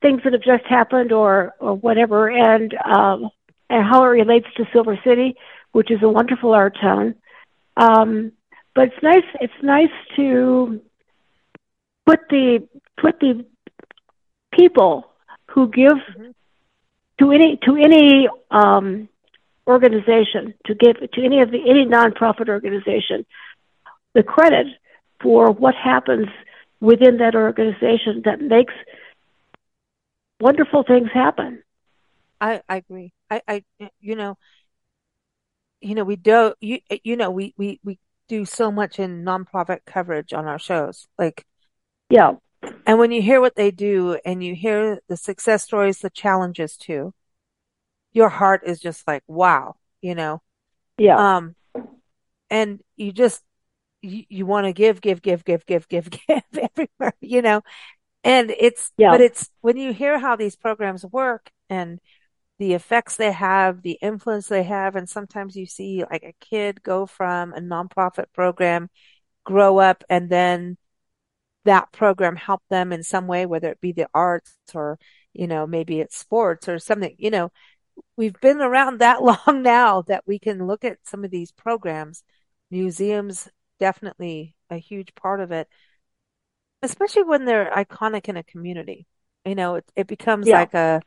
[0.01, 3.29] things that have just happened or or whatever, and um,
[3.69, 5.35] and how it relates to Silver City,
[5.71, 7.15] which is a wonderful art town.
[7.77, 8.31] Um,
[8.73, 9.23] but it's nice.
[9.39, 10.81] It's nice to
[12.05, 12.67] put the
[12.99, 13.45] put the
[14.51, 15.05] people
[15.51, 16.31] who give mm-hmm.
[17.19, 19.09] to any to any um,
[19.67, 23.25] organization to give to any of the any nonprofit organization
[24.13, 24.67] the credit
[25.21, 26.27] for what happens
[26.79, 28.73] within that organization that makes
[30.39, 31.63] wonderful things happen.
[32.41, 33.13] I, I agree.
[33.31, 33.63] I, I,
[34.01, 34.37] you know,
[35.79, 39.79] you know, we do, you, you know, we, we, we do so much in nonprofit
[39.85, 41.07] coverage on our shows.
[41.17, 41.45] Like,
[42.09, 42.33] yeah.
[42.85, 46.75] And when you hear what they do and you hear the success stories, the challenges
[46.75, 47.13] too,
[48.13, 50.41] your heart is just like, wow, you know?
[50.97, 51.37] Yeah.
[51.37, 51.55] Um,
[52.49, 53.41] and you just,
[54.01, 57.61] you, you want to give, give, give, give, give, give, give everywhere, you know?
[58.23, 59.11] And it's, yeah.
[59.11, 61.99] but it's when you hear how these programs work and
[62.59, 66.81] the effects they have, the influence they have, and sometimes you see like a kid
[66.83, 68.89] go from a nonprofit program,
[69.43, 70.77] grow up, and then
[71.65, 74.99] that program help them in some way, whether it be the arts or,
[75.33, 77.51] you know, maybe it's sports or something, you know,
[78.17, 82.23] we've been around that long now that we can look at some of these programs.
[82.71, 85.67] Museums definitely a huge part of it,
[86.81, 89.05] especially when they're iconic in a community.
[89.45, 90.59] You know, it, it becomes yeah.
[90.59, 91.01] like a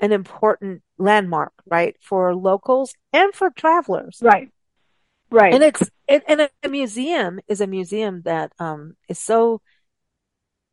[0.00, 4.18] an important landmark, right, for locals and for travelers.
[4.22, 4.50] Right.
[5.30, 5.52] Right.
[5.52, 9.60] And it's it, and a museum is a museum that um is so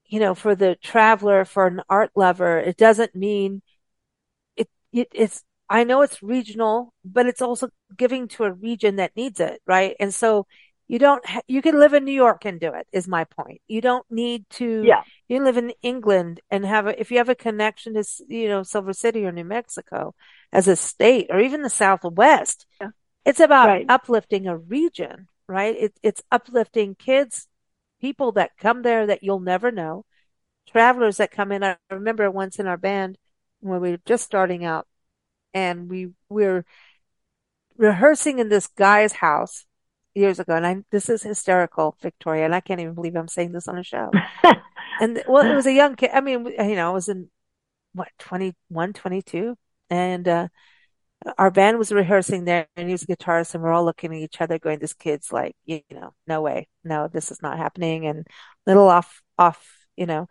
[0.07, 3.61] you know, for the traveler, for an art lover, it doesn't mean
[5.14, 9.62] it's, I know it's regional, but it's also giving to a region that needs it,
[9.66, 9.96] right?
[10.00, 10.46] And so
[10.88, 13.62] you don't, ha- you can live in New York and do it is my point.
[13.68, 15.02] You don't need to, yeah.
[15.28, 18.62] you live in England and have a, if you have a connection to, you know,
[18.62, 20.14] Silver City or New Mexico
[20.52, 22.89] as a state or even the Southwest, yeah.
[23.26, 23.86] it's about right.
[23.89, 25.76] uplifting a region, right?
[25.76, 27.48] It, it's uplifting kids,
[28.00, 30.06] people that come there that you'll never know,
[30.70, 31.64] travelers that come in.
[31.64, 33.18] I remember once in our band,
[33.66, 34.88] when we were just starting out
[35.53, 36.66] and we were
[37.78, 39.66] rehearsing in this guy's house
[40.13, 40.55] years ago.
[40.55, 42.45] And I, this is hysterical, Victoria.
[42.45, 44.11] And I can't even believe I'm saying this on a show.
[45.01, 46.11] and well, it was a young kid.
[46.13, 47.30] I mean, you know, I was in
[47.93, 49.55] what, 21, 22.
[49.89, 50.47] And, uh,
[51.38, 54.22] our band was rehearsing there and he was a guitarist and we're all looking at
[54.22, 56.68] each other going, this kid's like, you know, no way.
[56.84, 58.05] No, this is not happening.
[58.05, 58.28] And
[58.68, 60.28] little off, off, you know,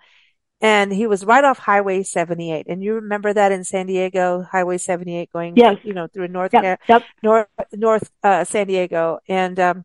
[0.65, 2.69] and he was right off Highway 78.
[2.71, 5.77] And you remember that in San Diego, Highway 78 going, yes.
[5.85, 6.81] you know, through North, yep.
[6.89, 7.03] Yep.
[7.23, 9.19] North, North, uh, San Diego.
[9.29, 9.85] And, um,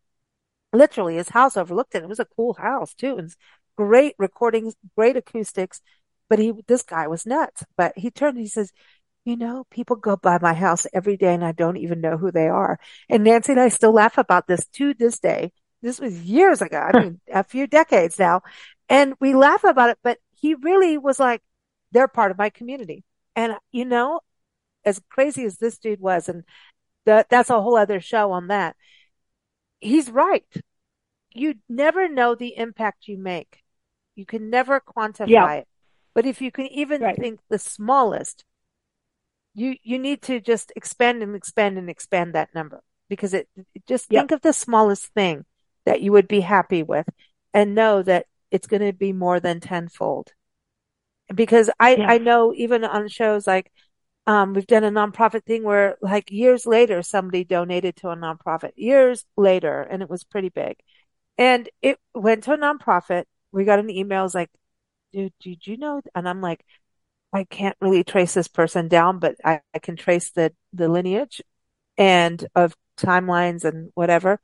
[0.72, 2.04] literally his house overlooked it.
[2.04, 3.18] It was a cool house too.
[3.18, 3.30] And
[3.76, 5.82] great recordings, great acoustics.
[6.30, 7.66] but he, this guy was nuts.
[7.76, 8.72] But he turned, he says,
[9.26, 12.32] you know, people go by my house every day and I don't even know who
[12.32, 12.80] they are.
[13.10, 15.52] And Nancy and I still laugh about this to this day.
[15.82, 16.78] This was years ago.
[16.78, 18.44] I mean, a few decades now.
[18.88, 21.42] And we laugh about it, but he really was like,
[21.92, 23.04] they're part of my community.
[23.36, 24.22] And you know,
[24.86, 26.44] as crazy as this dude was, and
[27.06, 28.76] that, that's a whole other show on that.
[29.80, 30.46] He's right.
[31.34, 33.64] You never know the impact you make.
[34.16, 35.52] You can never quantify yeah.
[35.54, 35.68] it.
[36.14, 37.16] But if you can even right.
[37.16, 38.44] think the smallest,
[39.54, 43.48] you, you need to just expand and expand and expand that number because it,
[43.88, 44.22] just yep.
[44.22, 45.46] think of the smallest thing
[45.86, 47.08] that you would be happy with
[47.54, 50.34] and know that it's going to be more than tenfold.
[51.34, 52.08] Because I, yeah.
[52.10, 53.72] I know even on shows like,
[54.26, 58.72] um, we've done a nonprofit thing where like years later, somebody donated to a nonprofit
[58.76, 60.78] years later and it was pretty big
[61.40, 63.24] and it went to a nonprofit.
[63.54, 64.24] We got an email.
[64.24, 64.52] Was like,
[65.14, 66.02] dude, did you know?
[66.14, 66.64] And I'm like,
[67.32, 71.42] I can't really trace this person down, but I, I can trace the, the lineage
[71.98, 74.42] and of timelines and whatever.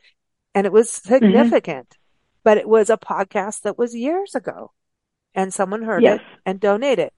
[0.56, 1.16] And it was mm-hmm.
[1.16, 2.05] significant, mm-hmm.
[2.46, 4.72] But it was a podcast that was years ago
[5.34, 6.22] and someone heard yes.
[6.22, 7.10] it and donated.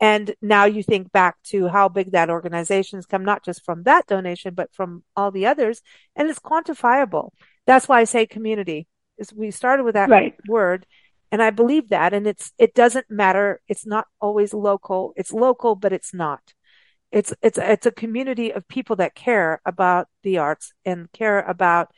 [0.00, 4.06] And now you think back to how big that organization's come, not just from that
[4.06, 5.82] donation, but from all the others.
[6.16, 7.30] And it's quantifiable.
[7.66, 8.88] That's why I say community
[9.18, 10.34] is we started with that right.
[10.48, 10.86] word
[11.30, 12.14] and I believe that.
[12.14, 13.60] And it's, it doesn't matter.
[13.68, 15.12] It's not always local.
[15.16, 16.40] It's local, but it's not.
[17.12, 21.90] It's, it's, it's a community of people that care about the arts and care about,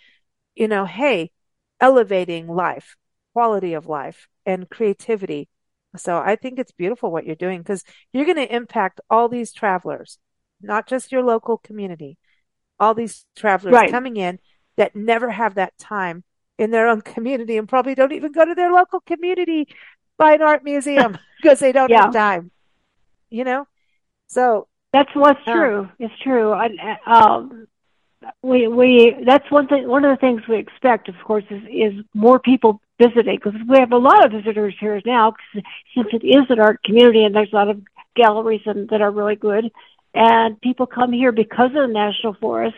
[0.57, 1.31] you know, hey,
[1.81, 2.97] elevating life,
[3.33, 5.49] quality of life and creativity.
[5.97, 9.53] So I think it's beautiful what you're doing because you're going to impact all these
[9.53, 10.19] travelers,
[10.61, 12.17] not just your local community,
[12.79, 13.91] all these travelers right.
[13.91, 14.39] coming in
[14.77, 16.25] that never have that time
[16.59, 19.69] in their own community and probably don't even go to their local community
[20.21, 22.05] fine art museum because they don't yeah.
[22.05, 22.51] have time.
[23.31, 23.67] You know,
[24.27, 25.89] so that's what's uh, true.
[25.99, 26.53] It's true.
[26.53, 27.67] I, um,
[28.43, 29.89] we we that's one thing.
[29.89, 33.79] One of the things we expect, of course, is is more people visiting because we
[33.79, 35.33] have a lot of visitors here now.
[35.33, 37.81] Because since it is an art community, and there's a lot of
[38.17, 39.71] galleries and, that are really good,
[40.15, 42.77] and people come here because of the national forest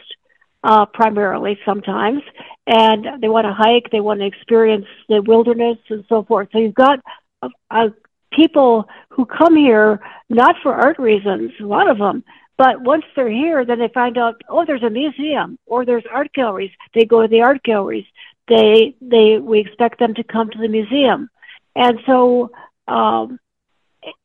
[0.65, 2.23] uh, primarily sometimes,
[2.67, 6.49] and they want to hike, they want to experience the wilderness and so forth.
[6.53, 7.01] So you've got
[7.43, 7.89] uh, uh,
[8.33, 12.25] people who come here not for art reasons, a lot of them,
[12.59, 16.33] but once they're here, then they find out, oh, there's a museum or there's art
[16.33, 16.71] galleries.
[16.95, 18.07] They go to the art galleries.
[18.49, 21.31] They they we expect them to come to the museum,
[21.77, 22.51] and so
[22.89, 23.39] um,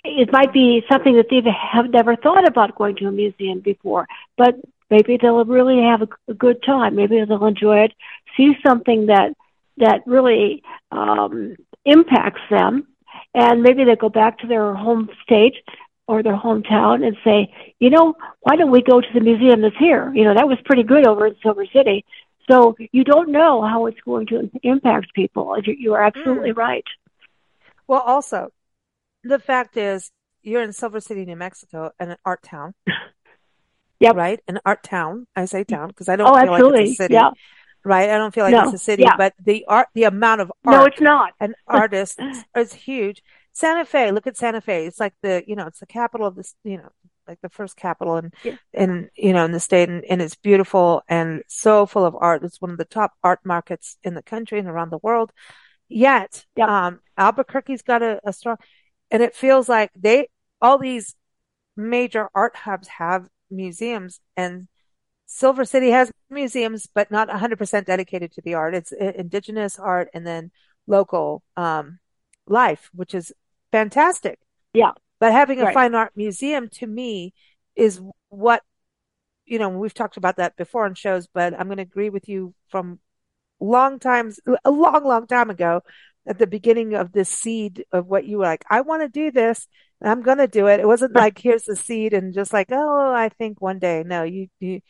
[0.03, 4.07] it might be something that they have never thought about going to a museum before,
[4.35, 4.55] but
[4.89, 6.95] maybe they'll really have a, a good time.
[6.95, 7.93] Maybe they'll enjoy it,
[8.35, 9.33] see something that
[9.77, 11.55] that really um,
[11.85, 12.87] impacts them,
[13.35, 15.55] and maybe they go back to their home state
[16.07, 19.77] or their hometown and say, you know, why don't we go to the museum that's
[19.77, 20.11] here?
[20.13, 22.05] You know, that was pretty good over in Silver City.
[22.49, 25.57] So you don't know how it's going to impact people.
[25.65, 26.57] You are absolutely mm.
[26.57, 26.85] right.
[27.87, 28.49] Well, also,
[29.23, 30.11] the fact is,
[30.43, 32.73] you're in Silver City, New Mexico, an art town.
[33.99, 34.15] Yep.
[34.15, 34.39] Right?
[34.47, 35.25] An art town.
[35.35, 36.79] I say town because I don't oh, feel absolutely.
[36.79, 37.13] like it's a city.
[37.15, 37.31] Yeah.
[37.83, 38.09] Right?
[38.09, 38.65] I don't feel like no.
[38.65, 39.15] it's a city, yeah.
[39.17, 40.75] but the art, the amount of art.
[40.75, 41.33] No, it's not.
[41.39, 42.17] and artists
[42.55, 43.23] is huge.
[43.57, 44.85] Santa Fe, look at Santa Fe.
[44.85, 46.89] It's like the, you know, it's the capital of this, you know,
[47.27, 48.55] like the first capital in, yeah.
[48.71, 52.43] in, you know, in the state and, and it's beautiful and so full of art.
[52.43, 55.31] It's one of the top art markets in the country and around the world.
[55.89, 58.57] Yet, um, Albuquerque's got a, a strong,
[59.09, 60.29] and it feels like they,
[60.61, 61.15] all these
[61.75, 64.67] major art hubs have museums and
[65.25, 68.75] Silver City has museums, but not 100% dedicated to the art.
[68.75, 70.51] It's indigenous art and then
[70.85, 71.97] local, um,
[72.45, 73.33] life, which is
[73.71, 74.39] fantastic.
[74.73, 74.91] Yeah.
[75.19, 75.73] But having a right.
[75.73, 77.33] fine art museum to me
[77.75, 78.61] is what,
[79.45, 82.27] you know, we've talked about that before on shows, but I'm going to agree with
[82.29, 82.99] you from
[83.59, 85.81] long times, a long, long time ago
[86.27, 89.31] at the beginning of this seed of what you were like, I want to do
[89.31, 89.67] this.
[90.01, 90.79] I'm going to do it.
[90.79, 94.03] It wasn't like, here's the seed and just like, oh, I think one day.
[94.05, 94.81] No, you, you,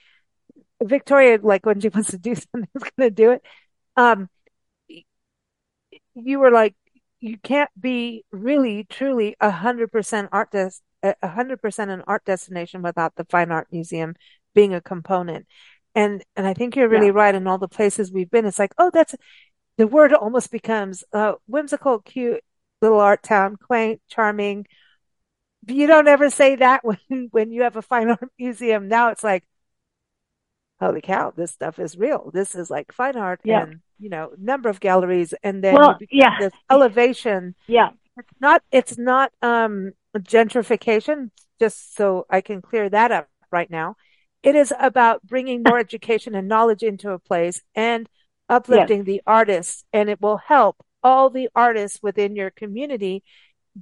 [0.84, 3.42] Victoria, like when she wants to do something, is going to do it.
[3.96, 4.30] Um,
[6.16, 6.76] you were like,
[7.20, 10.72] you can't be really, truly a hundred percent art des,
[11.04, 14.16] a hundred percent an art destination without the fine art museum
[14.54, 15.48] being a component.
[15.96, 17.14] And, and I think you're really yeah.
[17.14, 18.46] right in all the places we've been.
[18.46, 19.16] It's like, oh, that's,
[19.78, 22.44] the word almost becomes, uh, whimsical, cute,
[22.82, 24.68] little art town, quaint, charming.
[25.68, 28.88] You don't ever say that when, when you have a fine art museum.
[28.88, 29.44] Now it's like,
[30.80, 32.32] holy cow, this stuff is real.
[32.34, 33.64] This is like fine art yeah.
[33.64, 36.38] and, you know, number of galleries and then well, yeah.
[36.40, 37.56] this elevation.
[37.68, 37.90] Yeah.
[38.18, 41.30] It's not, it's not, um, gentrification,
[41.60, 43.96] just so I can clear that up right now.
[44.44, 48.08] It is about bringing more education and knowledge into a place and
[48.50, 49.06] uplifting yes.
[49.06, 53.24] the artists, and it will help all the artists within your community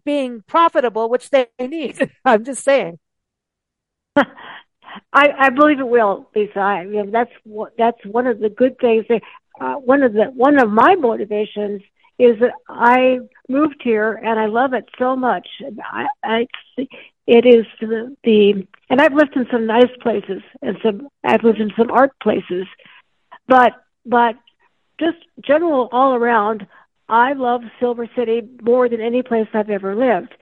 [0.03, 2.11] being profitable, which they need.
[2.25, 2.99] I'm just saying.
[5.13, 6.59] I, I believe it will, Lisa.
[6.59, 7.31] I mean, that's
[7.77, 9.05] that's one of the good things.
[9.09, 9.21] That,
[9.59, 11.81] uh, one of the one of my motivations
[12.17, 13.19] is that I
[13.49, 15.47] moved here and I love it so much.
[15.83, 16.47] I, I
[17.27, 21.59] it is the, the and I've lived in some nice places and some I've lived
[21.59, 22.65] in some art places,
[23.47, 23.73] but
[24.05, 24.35] but
[24.99, 26.67] just general all around,
[27.09, 30.33] I love Silver City more than any place I've ever lived,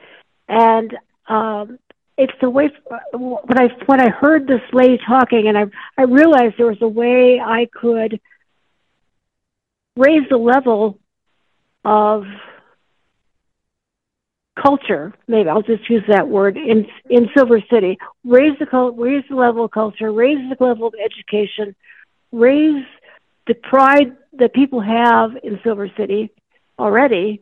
[0.48, 0.96] and
[1.28, 1.80] um,
[2.18, 2.70] it's the way
[3.12, 5.66] when I when I heard this lady talking, and I
[5.98, 8.20] I realized there was a way I could
[9.96, 11.00] raise the level
[11.84, 12.24] of
[14.62, 15.14] culture.
[15.28, 17.98] Maybe I'll just use that word in in Silver City.
[18.24, 21.76] Raise the raise the level of culture, raise the level of education,
[22.32, 22.86] raise
[23.48, 26.30] the pride that people have in Silver City
[26.78, 27.42] already.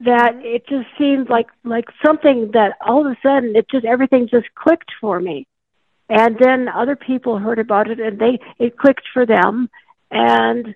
[0.00, 0.44] That mm-hmm.
[0.44, 4.46] it just seemed like like something that all of a sudden it just everything just
[4.54, 5.46] clicked for me,
[6.08, 9.68] and then other people heard about it and they it clicked for them,
[10.10, 10.74] and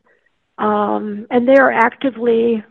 [0.56, 2.64] um, and they are actively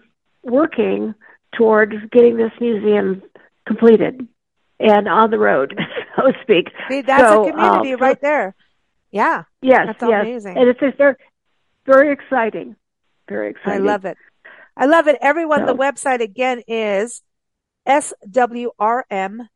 [0.43, 1.15] working
[1.57, 3.21] towards getting this museum
[3.65, 4.27] completed
[4.79, 5.77] and on the road,
[6.15, 6.69] so to speak.
[6.89, 8.55] See, that's so, a community uh, right there.
[9.11, 9.43] Yeah.
[9.61, 9.87] Yes.
[9.87, 10.21] That's yes.
[10.25, 10.57] amazing.
[10.57, 11.15] And it's just very,
[11.85, 12.75] very exciting.
[13.27, 13.81] Very exciting.
[13.81, 14.17] I love it.
[14.77, 15.17] I love it.
[15.21, 17.21] Everyone, the website again is
[17.87, 19.47] swrm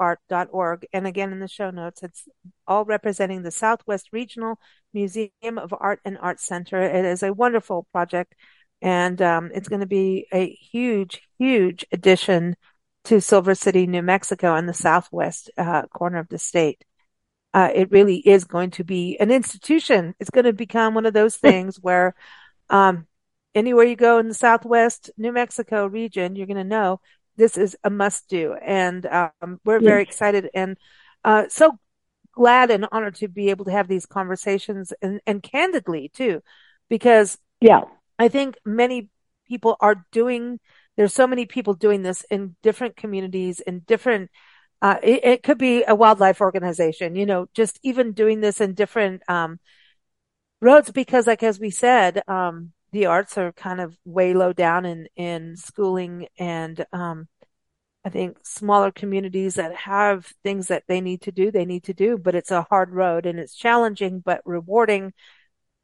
[0.00, 0.86] art.org.
[0.92, 2.28] And again, in the show notes, it's
[2.66, 4.58] all representing the Southwest Regional
[4.92, 6.80] Museum of Art and Art Center.
[6.82, 8.34] It is a wonderful project
[8.80, 12.56] and um, it's going to be a huge, huge addition
[13.04, 16.84] to Silver City, New Mexico, and the southwest uh, corner of the state.
[17.54, 20.14] Uh, it really is going to be an institution.
[20.20, 22.14] It's going to become one of those things where
[22.70, 23.06] um,
[23.54, 27.00] anywhere you go in the southwest New Mexico region, you're going to know
[27.36, 28.54] this is a must do.
[28.54, 30.76] And um, we're very excited and
[31.24, 31.78] uh, so
[32.32, 36.42] glad and honored to be able to have these conversations and, and candidly too,
[36.88, 37.82] because yeah
[38.18, 39.08] I think many
[39.46, 40.58] people are doing,
[40.96, 44.30] there's so many people doing this in different communities, in different,
[44.82, 48.74] uh, it, it, could be a wildlife organization, you know, just even doing this in
[48.74, 49.60] different, um,
[50.60, 54.86] roads because like, as we said, um, the arts are kind of way low down
[54.86, 57.28] in, in schooling and, um,
[58.04, 61.92] I think smaller communities that have things that they need to do, they need to
[61.92, 65.12] do, but it's a hard road and it's challenging, but rewarding.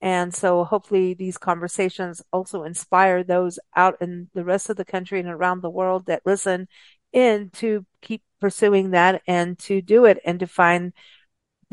[0.00, 5.20] And so hopefully these conversations also inspire those out in the rest of the country
[5.20, 6.68] and around the world that listen
[7.12, 10.92] in to keep pursuing that and to do it and to find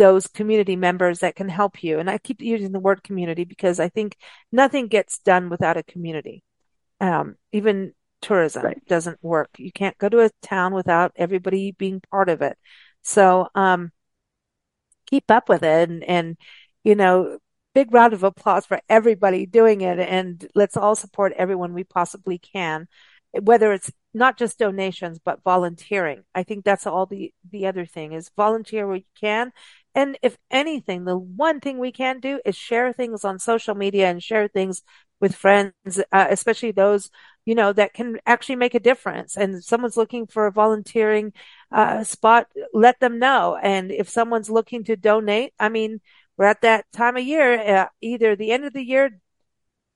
[0.02, 2.00] those community members that can help you.
[2.00, 4.18] And I keep using the word community because I think
[4.52, 6.44] nothing gets done without a community.
[7.00, 8.88] Um, even tourism right.
[8.88, 9.50] doesn't work.
[9.60, 12.58] You can't go to a town without everybody being part of it.
[13.04, 13.92] So, um,
[15.06, 16.36] keep up with it and, and,
[16.84, 17.38] you know,
[17.76, 20.00] big round of applause for everybody doing it.
[20.00, 22.88] And let's all support everyone we possibly can,
[23.40, 26.24] whether it's not just donations, but volunteering.
[26.34, 29.52] I think that's all the, the other thing is volunteer where you can.
[29.94, 34.10] And if anything, the one thing we can do is share things on social media
[34.10, 34.84] and share things
[35.20, 35.74] with friends,
[36.12, 37.10] uh, especially those,
[37.46, 39.36] you know, that can actually make a difference.
[39.38, 41.34] And if someone's looking for a volunteering,
[41.72, 43.58] uh, spot, let them know.
[43.62, 46.02] And if someone's looking to donate, I mean,
[46.38, 49.20] we're at that time of year, uh, either the end of the year,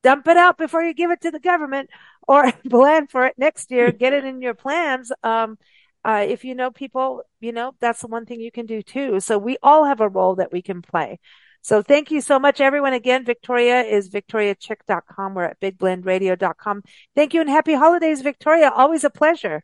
[0.03, 1.89] dump it out before you give it to the government
[2.27, 5.11] or plan for it next year, get it in your plans.
[5.23, 5.57] Um,
[6.05, 9.19] uh, if you know people, you know, that's the one thing you can do too.
[9.19, 11.19] So we all have a role that we can play.
[11.61, 12.93] So thank you so much, everyone.
[12.93, 15.33] Again, Victoria is victoriachick.com.
[15.33, 16.83] We're at bigblendradio.com.
[17.15, 18.69] Thank you and happy holidays, Victoria.
[18.69, 19.63] Always a pleasure.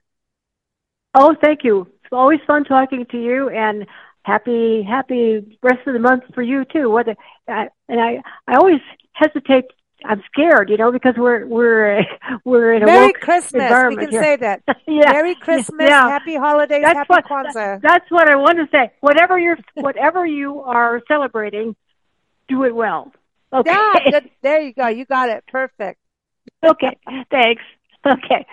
[1.14, 1.82] Oh, thank you.
[2.04, 3.50] It's always fun talking to you.
[3.50, 3.86] And
[4.24, 6.90] happy happy rest of the month for you too.
[6.90, 7.16] Whether
[7.48, 8.82] uh, and I I always
[9.14, 9.66] hesitate.
[10.06, 12.02] I'm scared, you know, because we're we're
[12.46, 13.72] we're in a Merry Christmas.
[13.90, 14.24] We can here.
[14.24, 14.64] say that.
[14.88, 15.12] yeah.
[15.12, 15.88] Merry Christmas.
[15.90, 16.10] Yeah.
[16.10, 16.82] Happy holidays.
[16.84, 17.82] That's happy what, Kwanzaa.
[17.82, 18.92] That's what I want to say.
[19.02, 21.76] Whatever you're whatever you are celebrating,
[22.48, 23.12] do it well.
[23.54, 23.72] Okay.
[23.72, 24.30] Yeah, good.
[24.42, 24.88] There you go.
[24.88, 25.44] You got it.
[25.48, 26.00] Perfect.
[26.66, 26.98] okay.
[27.30, 27.64] Thanks.
[28.06, 28.46] Okay.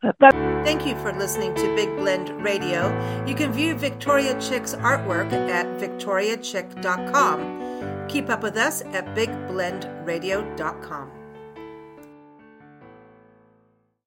[0.00, 0.32] But
[0.64, 2.88] Thank you for listening to Big Blend Radio.
[3.26, 7.67] You can view Victoria Chick's artwork at victoriachick.com.
[8.08, 11.17] Keep up with us at bigblendradio.com.